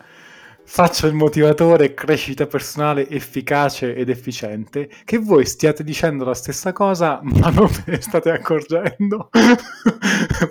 faccio 0.63 1.07
il 1.07 1.13
motivatore 1.13 1.93
crescita 1.93 2.47
personale 2.47 3.09
efficace 3.09 3.95
ed 3.95 4.07
efficiente, 4.07 4.89
che 5.03 5.17
voi 5.17 5.45
stiate 5.45 5.83
dicendo 5.83 6.23
la 6.23 6.33
stessa 6.33 6.71
cosa, 6.71 7.19
ma 7.21 7.49
non 7.49 7.67
ve 7.67 7.91
ne 7.91 8.01
state 8.01 8.31
accorgendo. 8.31 9.27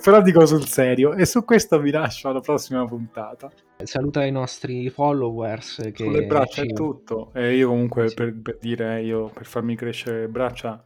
Però 0.03 0.21
dico 0.21 0.45
sul 0.45 0.67
serio, 0.67 1.15
e 1.15 1.25
su 1.25 1.47
questo 1.47 1.81
vi 1.81 1.91
lascio 1.91 2.29
alla 2.29 2.41
prossima 2.41 2.85
puntata. 2.85 3.51
Saluta 3.85 4.23
i 4.23 4.31
nostri 4.31 4.91
followers. 4.91 5.77
Che 5.95 6.05
Sulle 6.05 6.27
braccia 6.27 6.61
ci... 6.61 6.69
è 6.69 6.73
tutto. 6.75 7.31
E 7.33 7.57
io 7.57 7.69
comunque 7.69 8.09
sì. 8.09 8.15
per, 8.17 8.39
per 8.39 8.59
dire, 8.61 9.01
io 9.01 9.31
per 9.33 9.47
farmi 9.47 9.77
crescere 9.77 10.21
le 10.21 10.29
braccia 10.29 10.83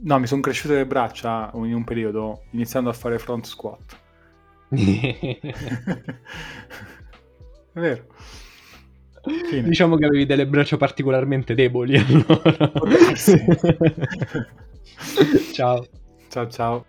No, 0.00 0.18
mi 0.18 0.26
sono 0.26 0.40
cresciute 0.40 0.74
le 0.74 0.86
braccia 0.86 1.50
in 1.54 1.74
un 1.74 1.84
periodo 1.84 2.44
iniziando 2.50 2.90
a 2.90 2.92
fare 2.92 3.18
front 3.18 3.46
squat. 3.46 4.00
È 7.72 7.80
vero. 7.80 8.06
Fine. 9.22 9.62
Diciamo 9.62 9.96
che 9.96 10.04
avevi 10.06 10.26
delle 10.26 10.46
braccia 10.46 10.76
particolarmente 10.76 11.54
deboli 11.54 11.96
allora. 11.96 12.72
ciao. 15.52 15.86
Ciao 16.28 16.48
ciao. 16.48 16.86